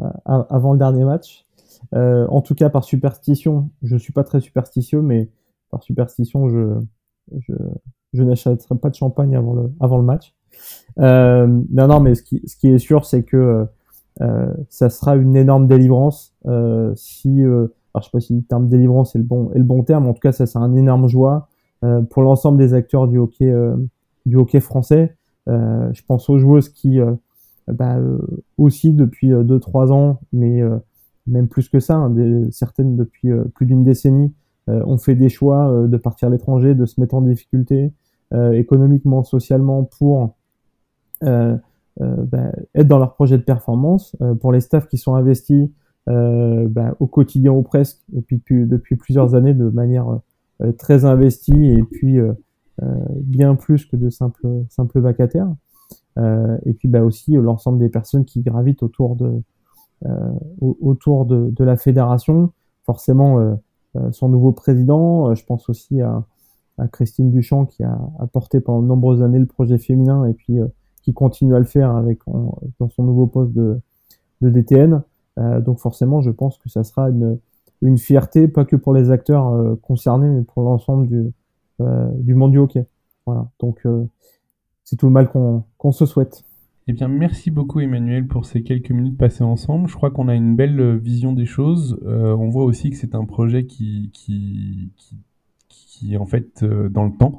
euh, 0.01 0.05
avant 0.25 0.73
le 0.73 0.79
dernier 0.79 1.05
match. 1.05 1.45
En 1.94 2.40
tout 2.40 2.55
cas, 2.55 2.70
par 2.70 2.85
superstition, 2.85 3.70
je 3.83 3.96
suis 3.96 4.12
pas 4.12 4.24
très 4.24 4.40
superstitieux, 4.40 5.02
mais 5.02 5.28
par 5.70 5.83
superstition, 5.83 6.48
je, 6.48 6.74
je, 7.38 7.55
je 8.12 8.22
n'achèterai 8.22 8.76
pas 8.76 8.90
de 8.90 8.94
champagne 8.94 9.37
avant 9.37 9.55
le, 9.55 9.72
avant 9.81 9.98
le 9.98 10.05
match. 10.05 10.35
Euh, 10.98 11.46
non, 11.70 11.87
non, 11.88 12.00
mais 12.00 12.14
ce 12.14 12.22
qui, 12.22 12.42
ce 12.46 12.57
qui 12.57 12.68
est 12.68 12.78
sûr, 12.78 13.05
c'est 13.05 13.22
que 13.22 13.66
euh, 14.20 14.55
ça 14.68 14.90
sera 14.90 15.16
une 15.16 15.37
énorme 15.37 15.66
délivrance 15.66 16.35
euh, 16.46 16.92
si 16.94 17.42
alors 17.94 18.02
je 18.02 18.09
sais 18.09 18.12
pas 18.12 18.20
si 18.20 18.35
le 18.35 18.42
terme 18.42 18.68
délivrance 18.68 19.14
est 19.14 19.18
le 19.18 19.24
bon 19.24 19.50
est 19.52 19.59
le 19.59 19.64
bon 19.64 19.83
terme. 19.83 20.07
En 20.07 20.14
tout 20.14 20.20
cas, 20.20 20.33
ça 20.33 20.46
c'est 20.46 20.59
un 20.59 20.74
énorme 20.74 21.09
joie 21.09 21.48
euh, 21.85 22.00
pour 22.02 22.22
l'ensemble 22.22 22.59
des 22.59 22.74
acteurs 22.74 23.09
du 23.09 23.18
hockey 23.18 23.50
euh, 23.50 23.76
du 24.24 24.37
hockey 24.37 24.61
français. 24.61 25.16
Euh, 25.48 25.92
je 25.92 26.02
pense 26.07 26.31
aux 26.31 26.38
joueuses 26.38 26.68
qui 26.68 27.00
bah, 27.68 27.98
aussi 28.57 28.92
depuis 28.92 29.31
2-3 29.31 29.92
ans, 29.92 30.20
mais 30.33 30.62
même 31.27 31.49
plus 31.49 31.69
que 31.69 31.81
ça, 31.81 31.97
hein, 31.97 32.11
des, 32.11 32.51
certaines 32.51 32.97
depuis 32.97 33.31
plus 33.55 33.67
d'une 33.67 33.85
décennie, 33.85 34.33
ont 34.69 34.97
fait 34.97 35.17
des 35.17 35.29
choix 35.29 35.87
de 35.89 35.97
partir 35.97 36.29
à 36.29 36.31
l'étranger, 36.31 36.77
de 36.77 36.87
se 36.87 37.01
mettre 37.01 37.17
en 37.17 37.23
difficulté 37.23 37.93
économiquement, 38.53 39.25
socialement 39.25 39.83
pour 39.83 40.37
bah, 41.21 42.53
être 42.75 42.87
dans 42.87 42.99
leur 42.99 43.15
projet 43.15 43.39
de 43.39 43.43
performance. 43.43 44.17
pour 44.41 44.53
les 44.53 44.61
staffs 44.61 44.87
qui 44.87 44.99
sont 44.99 45.17
investis 45.17 45.69
euh, 46.09 46.67
bah, 46.69 46.97
au 46.99 47.07
quotidien 47.07 47.53
ou 47.53 47.63
presque, 47.63 48.03
et 48.17 48.23
puis 48.23 48.39
depuis, 48.39 48.67
depuis 48.67 48.97
plusieurs 48.97 49.37
années 49.37 49.55
de 49.55 49.69
manière 49.69 50.21
euh, 50.61 50.73
très 50.73 51.05
investie 51.05 51.71
et 51.71 51.83
puis 51.85 52.19
euh, 52.19 52.33
bien 53.21 53.55
plus 53.55 53.87
que 53.87 53.95
de 53.95 54.11
simples, 54.11 54.49
simples 54.69 54.99
vacataires. 54.99 55.55
et 56.19 56.73
puis 56.73 56.89
bah, 56.89 57.05
aussi 57.05 57.35
l'ensemble 57.35 57.79
des 57.79 57.89
personnes 57.89 58.25
qui 58.25 58.43
gravitent 58.43 58.83
autour 58.83 59.15
de, 59.15 59.43
autour 60.61 61.27
de, 61.27 61.51
de, 61.51 61.65
la 61.65 61.77
fédération. 61.77 62.51
Forcément, 62.85 63.59
son 64.11 64.29
nouveau 64.29 64.53
président, 64.53 65.35
je 65.35 65.45
pense 65.45 65.69
aussi 65.69 66.01
à, 66.01 66.25
à 66.79 66.88
Christine 66.88 67.31
Duchamp 67.31 67.67
qui 67.67 67.85
a, 67.85 67.99
a, 68.19 68.27
porté 68.27 68.61
pendant 68.61 68.83
de 68.83 68.87
nombreuses 68.87 69.23
années 69.23 69.38
le 69.38 69.47
projet 69.47 69.79
féminin 69.79 70.27
et 70.27 70.35
puis 70.35 70.59
qui 71.03 71.12
continue 71.12 71.55
à 71.55 71.59
le 71.59 71.65
faire 71.65 71.95
avec 71.95 72.21
dans 72.27 72.88
son 72.88 73.03
nouveau 73.03 73.27
poste 73.27 73.53
de, 73.53 73.81
de 74.41 74.51
DTN. 74.51 75.03
Euh, 75.38 75.61
donc 75.61 75.79
forcément, 75.79 76.21
je 76.21 76.31
pense 76.31 76.59
que 76.59 76.69
ça 76.69 76.85
sera 76.85 77.09
une, 77.09 77.38
une 77.81 77.99
fierté, 77.99 78.49
pas 78.49 78.65
que 78.65 78.77
pour 78.77 78.93
les 78.93 79.11
acteurs 79.11 79.49
euh, 79.49 79.77
concernés, 79.77 80.29
mais 80.29 80.43
pour 80.43 80.62
l'ensemble 80.62 81.07
du, 81.07 81.33
euh, 81.81 82.09
du 82.15 82.35
monde 82.35 82.53
du 82.53 82.59
hockey. 82.59 82.87
Voilà. 83.27 83.49
Donc 83.61 83.87
c'est 84.85 84.97
tout 84.97 85.07
le 85.07 85.12
mal 85.12 85.31
qu'on 85.31 85.93
se 85.93 86.07
souhaite. 86.07 86.45
Eh 86.88 86.92
bien, 86.92 87.07
merci 87.07 87.53
beaucoup 87.53 87.79
Emmanuel 87.79 88.27
pour 88.27 88.45
ces 88.45 88.64
quelques 88.64 88.90
minutes 88.90 89.16
passées 89.16 89.45
ensemble. 89.45 89.88
Je 89.88 89.95
crois 89.95 90.11
qu'on 90.11 90.27
a 90.27 90.35
une 90.35 90.57
belle 90.57 90.97
vision 90.97 91.33
des 91.33 91.47
choses. 91.47 92.01
Euh, 92.05 92.35
on 92.35 92.49
voit 92.49 92.64
aussi 92.64 92.90
que 92.90 92.97
c'est 92.97 93.14
un 93.14 93.25
projet 93.25 93.66
qui, 93.66 94.11
qui, 94.12 94.90
qui, 94.97 95.16
qui, 95.68 96.14
est 96.14 96.16
en 96.16 96.27
fait 96.27 96.64
euh, 96.64 96.88
dans 96.88 97.05
le 97.05 97.12
temps. 97.12 97.38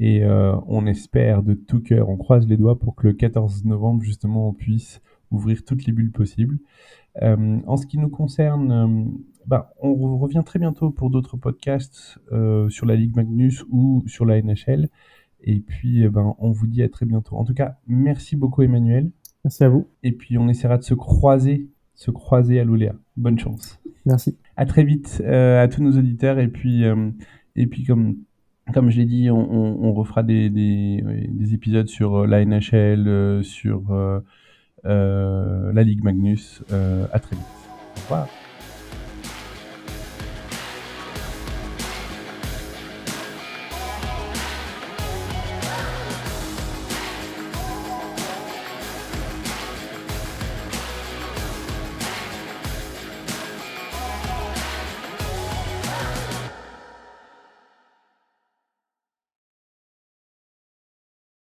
Et 0.00 0.24
euh, 0.24 0.54
on 0.68 0.86
espère 0.86 1.42
de 1.42 1.52
tout 1.52 1.80
cœur, 1.80 2.08
on 2.08 2.16
croise 2.16 2.46
les 2.46 2.56
doigts 2.56 2.78
pour 2.78 2.94
que 2.94 3.08
le 3.08 3.12
14 3.12 3.64
novembre, 3.66 4.02
justement, 4.02 4.48
on 4.48 4.52
puisse 4.54 5.02
ouvrir 5.30 5.64
toutes 5.64 5.84
les 5.84 5.92
bulles 5.92 6.12
possibles. 6.12 6.58
Euh, 7.22 7.58
en 7.66 7.76
ce 7.76 7.86
qui 7.86 7.98
nous 7.98 8.08
concerne, 8.08 8.72
euh, 8.72 9.04
bah, 9.46 9.72
on 9.80 10.18
revient 10.18 10.42
très 10.44 10.58
bientôt 10.58 10.90
pour 10.90 11.10
d'autres 11.10 11.36
podcasts 11.36 12.18
euh, 12.32 12.68
sur 12.68 12.86
la 12.86 12.94
Ligue 12.94 13.16
Magnus 13.16 13.64
ou 13.70 14.04
sur 14.06 14.24
la 14.24 14.40
NHL. 14.40 14.88
Et 15.42 15.60
puis, 15.60 16.02
eh 16.02 16.08
ben, 16.08 16.34
on 16.38 16.50
vous 16.50 16.66
dit 16.66 16.82
à 16.82 16.88
très 16.88 17.06
bientôt. 17.06 17.36
En 17.36 17.44
tout 17.44 17.54
cas, 17.54 17.78
merci 17.86 18.36
beaucoup 18.36 18.62
Emmanuel. 18.62 19.10
Merci 19.44 19.64
à 19.64 19.68
vous. 19.68 19.86
Et 20.02 20.12
puis, 20.12 20.38
on 20.38 20.48
essaiera 20.48 20.78
de 20.78 20.82
se 20.82 20.94
croiser, 20.94 21.68
se 21.94 22.10
croiser 22.10 22.60
à 22.60 22.64
l'Oléa. 22.64 22.94
Bonne 23.16 23.38
chance. 23.38 23.80
Merci. 24.04 24.36
À 24.56 24.66
très 24.66 24.84
vite 24.84 25.22
à 25.24 25.68
tous 25.68 25.82
nos 25.82 25.96
auditeurs. 25.96 26.38
Et 26.38 26.48
puis, 26.48 26.84
et 27.54 27.66
puis 27.66 27.84
comme, 27.84 28.16
comme 28.74 28.90
je 28.90 28.98
l'ai 28.98 29.06
dit, 29.06 29.30
on, 29.30 29.84
on, 29.84 29.92
refera 29.92 30.22
des, 30.22 30.50
des, 30.50 31.04
des, 31.28 31.54
épisodes 31.54 31.88
sur 31.88 32.26
la 32.26 32.44
NHL, 32.44 33.42
sur 33.44 33.94
euh, 34.84 35.72
la 35.72 35.82
Ligue 35.82 36.04
Magnus. 36.04 36.62
Euh, 36.72 37.06
à 37.12 37.18
très 37.18 37.36
vite. 37.36 37.44
Au 37.96 38.00
revoir. 38.02 38.28